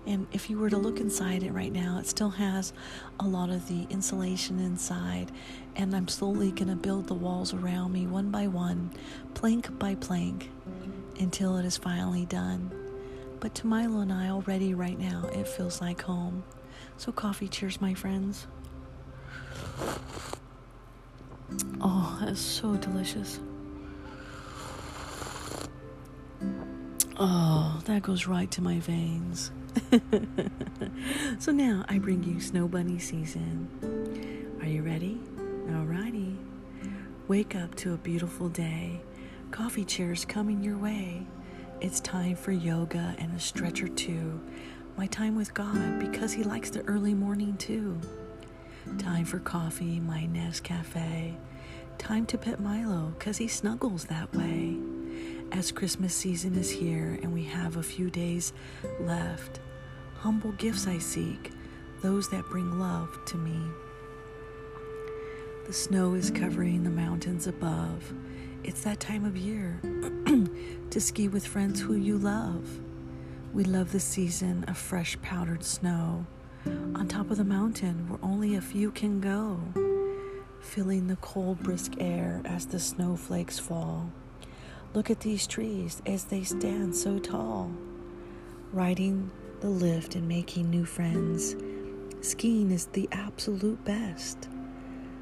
And 0.08 0.28
if 0.32 0.50
you 0.50 0.58
were 0.58 0.70
to 0.70 0.78
look 0.78 1.00
inside 1.00 1.44
it 1.44 1.52
right 1.52 1.72
now, 1.72 2.00
it 2.00 2.08
still 2.08 2.32
has 2.32 2.74
a 3.20 3.28
lot 3.28 3.50
of 3.50 3.68
the 3.68 3.86
insulation 3.90 4.60
inside. 4.60 5.32
And 5.76 5.96
I'm 5.96 6.08
slowly 6.08 6.52
going 6.52 6.70
to 6.70 6.76
build 6.76 7.08
the 7.08 7.14
walls 7.14 7.54
around 7.54 7.94
me 7.94 8.08
one 8.08 8.32
by 8.32 8.48
one, 8.48 8.92
plank 9.36 9.78
by 9.78 9.96
plank, 9.96 10.50
until 11.20 11.58
it 11.58 11.66
is 11.66 11.78
finally 11.78 12.26
done. 12.26 12.72
But 13.40 13.54
to 13.56 13.68
Milo 13.68 14.00
and 14.00 14.12
I 14.12 14.30
already 14.30 14.74
right 14.74 14.98
now, 14.98 15.30
it 15.34 15.48
feels 15.48 15.82
like 15.82 16.02
home. 16.02 16.44
So, 16.98 17.12
coffee 17.12 17.48
cheers, 17.48 17.80
my 17.80 17.94
friends. 17.94 18.48
Oh, 21.80 22.20
that's 22.22 22.42
so 22.42 22.76
delicious. 22.76 23.40
Oh, 27.20 27.80
that 27.86 28.02
goes 28.02 28.26
right 28.26 28.50
to 28.52 28.62
my 28.62 28.80
veins. 28.80 29.52
so 31.40 31.52
now 31.52 31.86
I 31.88 32.00
bring 32.00 32.24
you 32.24 32.40
Snow 32.40 32.68
Bunny 32.68 33.00
season. 33.00 33.70
Are 34.62 34.68
you 34.68 34.82
ready? 34.82 35.20
Alrighty. 35.68 36.38
Wake 37.28 37.56
up 37.56 37.76
to 37.76 37.94
a 37.94 37.98
beautiful 37.98 38.50
day. 38.50 39.02
Coffee 39.52 39.86
chairs 39.86 40.26
coming 40.26 40.64
your 40.64 40.78
way. 40.78 41.26
It's 41.80 42.00
time 42.00 42.36
for 42.36 42.52
yoga 42.52 43.16
and 43.18 43.36
a 43.36 43.40
stretch 43.40 43.82
or 43.82 43.88
two. 43.88 44.42
My 44.98 45.08
time 45.08 45.36
with 45.36 45.54
God 45.54 46.00
because 46.00 46.34
He 46.34 46.44
likes 46.44 46.70
the 46.70 46.82
early 46.84 47.14
morning 47.14 47.58
too. 47.58 48.00
Time 48.98 49.26
for 49.26 49.40
coffee, 49.40 50.00
my 50.00 50.28
Nescafe. 50.32 51.36
Time 51.98 52.26
to 52.26 52.38
pet 52.38 52.60
Milo 52.60 53.14
because 53.18 53.38
he 53.38 53.48
snuggles 53.48 54.06
that 54.06 54.34
way 54.36 54.78
as 55.52 55.72
Christmas 55.72 56.14
season 56.16 56.56
is 56.56 56.70
here 56.70 57.20
and 57.22 57.34
we 57.34 57.44
have 57.44 57.78
a 57.78 57.84
few 57.84 58.10
days 58.10 58.54
left. 59.00 59.60
Humble 60.16 60.52
gifts 60.54 60.88
I 60.88 60.98
seek, 60.98 61.52
those 62.02 62.30
that 62.30 62.46
bring 62.50 62.80
love 62.80 63.18
to 63.28 63.38
me. 63.38 63.60
The 65.68 65.74
snow 65.74 66.14
is 66.14 66.32
covering 66.32 66.84
the 66.84 66.90
mountains 66.90 67.48
above. 67.48 68.14
It's 68.64 68.84
that 68.84 69.00
time 69.00 69.26
of 69.26 69.38
year 69.38 69.80
to 70.90 71.02
ski 71.02 71.28
with 71.28 71.46
friends 71.46 71.82
who 71.82 71.96
you 71.96 72.18
love. 72.18 72.80
We 73.54 73.64
love 73.64 73.92
the 73.92 74.00
season 74.00 74.64
of 74.66 74.78
fresh 74.78 75.22
powdered 75.22 75.64
snow 75.64 76.26
on 76.66 77.08
top 77.08 77.32
of 77.32 77.38
the 77.38 77.44
mountain 77.44 78.08
where 78.08 78.20
only 78.22 78.56
a 78.56 78.62
few 78.62 78.92
can 78.92 79.20
go, 79.20 79.60
feeling 80.62 81.08
the 81.08 81.16
cold, 81.18 81.62
brisk 81.64 81.94
air 81.98 82.42
as 82.46 82.66
the 82.68 82.80
snowflakes 82.80 83.60
fall. 83.60 84.12
Look 84.94 85.10
at 85.10 85.22
these 85.22 85.48
trees 85.48 86.02
as 86.06 86.26
they 86.26 86.44
stand 86.44 86.96
so 86.96 87.18
tall. 87.18 87.72
Riding 88.74 89.32
the 89.62 89.70
lift 89.70 90.16
and 90.16 90.28
making 90.28 90.70
new 90.70 90.84
friends. 90.84 91.56
Skiing 92.20 92.72
is 92.72 92.88
the 92.88 93.08
absolute 93.12 93.84
best. 93.86 94.50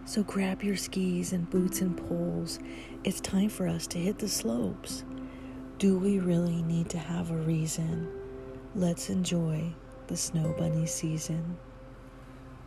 So 0.05 0.23
grab 0.23 0.63
your 0.63 0.75
skis 0.75 1.33
and 1.33 1.47
boots 1.49 1.81
and 1.81 1.95
poles. 1.95 2.57
It's 3.03 3.21
time 3.21 3.49
for 3.49 3.67
us 3.67 3.85
to 3.87 3.99
hit 3.99 4.17
the 4.17 4.27
slopes. 4.27 5.03
Do 5.77 5.99
we 5.99 6.17
really 6.17 6.63
need 6.63 6.89
to 6.89 6.97
have 6.97 7.29
a 7.29 7.37
reason? 7.37 8.09
Let's 8.73 9.09
enjoy 9.09 9.73
the 10.07 10.17
snow 10.17 10.55
bunny 10.57 10.87
season. 10.87 11.57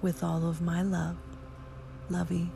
With 0.02 0.22
all 0.22 0.46
of 0.48 0.60
my 0.60 0.82
love, 0.82 1.16
Lovey. 2.08 2.50